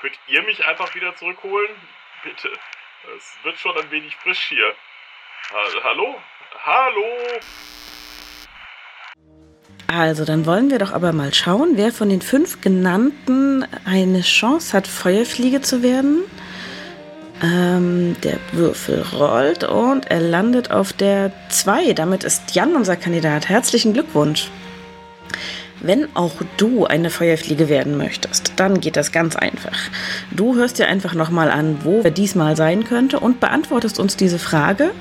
[0.01, 1.75] Könnt ihr mich einfach wieder zurückholen?
[2.23, 2.51] Bitte.
[3.15, 4.75] Es wird schon ein wenig frisch hier.
[5.51, 6.21] Ha hallo?
[6.63, 7.39] Hallo?
[9.87, 14.73] Also, dann wollen wir doch aber mal schauen, wer von den fünf genannten eine Chance
[14.73, 16.19] hat, Feuerfliege zu werden.
[17.41, 21.93] Ähm, der Würfel rollt und er landet auf der 2.
[21.93, 23.47] Damit ist Jan unser Kandidat.
[23.47, 24.49] Herzlichen Glückwunsch.
[25.79, 29.77] Wenn auch du eine Feuerfliege werden möchtest, dann geht das ganz einfach.
[30.31, 34.39] Du hörst dir einfach nochmal an, wo er diesmal sein könnte und beantwortest uns diese
[34.39, 34.91] Frage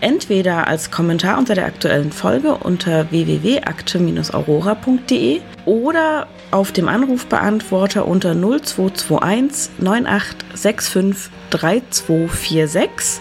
[0.00, 9.70] entweder als Kommentar unter der aktuellen Folge unter www.akte-aurora.de oder auf dem Anrufbeantworter unter 0221
[9.78, 13.20] 9865 3246.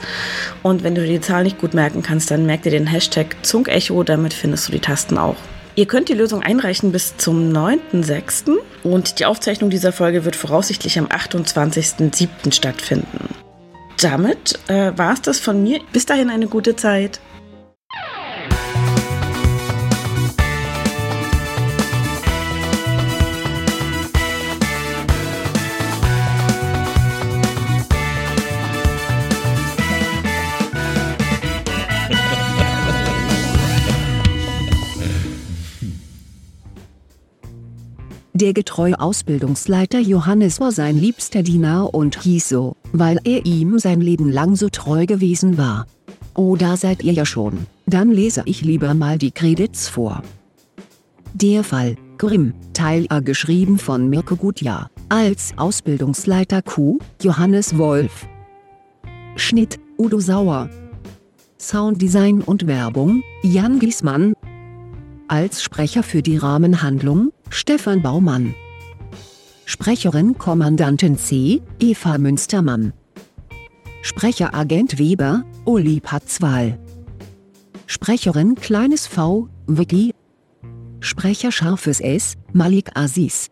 [0.61, 4.03] Und wenn du die Zahl nicht gut merken kannst, dann merk dir den Hashtag Zunkecho,
[4.03, 5.37] damit findest du die Tasten auch.
[5.75, 8.57] Ihr könnt die Lösung einreichen bis zum 9.6.
[8.83, 12.53] und die Aufzeichnung dieser Folge wird voraussichtlich am 28.7.
[12.53, 13.29] stattfinden.
[13.99, 15.79] Damit äh, war es das von mir.
[15.91, 17.19] Bis dahin eine gute Zeit.
[38.43, 44.01] Der getreue Ausbildungsleiter Johannes war sein liebster Diener und hieß so, weil er ihm sein
[44.01, 45.87] Leben lang so treu gewesen war.
[46.35, 47.67] Oh, da seid ihr ja schon.
[47.85, 50.23] Dann lese ich lieber mal die Credits vor.
[51.33, 58.27] Der Fall Grimm, Teil A geschrieben von Mirko Gutjahr, als Ausbildungsleiter Q, Johannes Wolf.
[59.37, 60.69] Schnitt, Udo Sauer.
[61.57, 64.33] Sounddesign und Werbung, Jan Giesmann.
[65.27, 68.53] Als Sprecher für die Rahmenhandlung, Stefan Baumann.
[69.65, 72.91] Sprecherin Kommandantin C, Eva Münstermann.
[74.01, 76.77] Sprecher Agent Weber, Uli Patzwal.
[77.87, 80.13] Sprecherin Kleines V, Vicky.
[80.99, 83.49] Sprecher Scharfes S, Malik Aziz.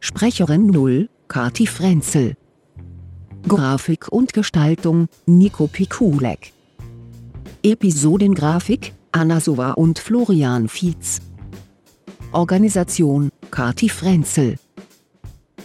[0.00, 2.34] Sprecherin 0, Kati Frenzel.
[3.46, 6.52] Grafik und Gestaltung, Nico Pikulek.
[7.62, 11.22] Episodengrafik, Anna Sova und Florian Fietz.
[12.32, 14.56] Organisation, Kati Frenzel.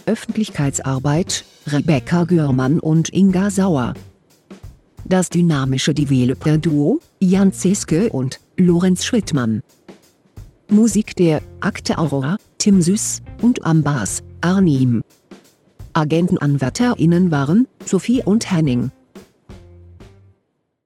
[0.06, 3.92] Öffentlichkeitsarbeit, Rebecca Görmann und Inga Sauer.
[5.04, 9.60] Das dynamische Developer-Duo, Jan Zeske und Lorenz Schwittmann.
[10.70, 15.02] Musik der Akte Aurora, Tim Süß und am Bass, Arnim.
[15.92, 18.92] AgentenanwärterInnen waren Sophie und Henning.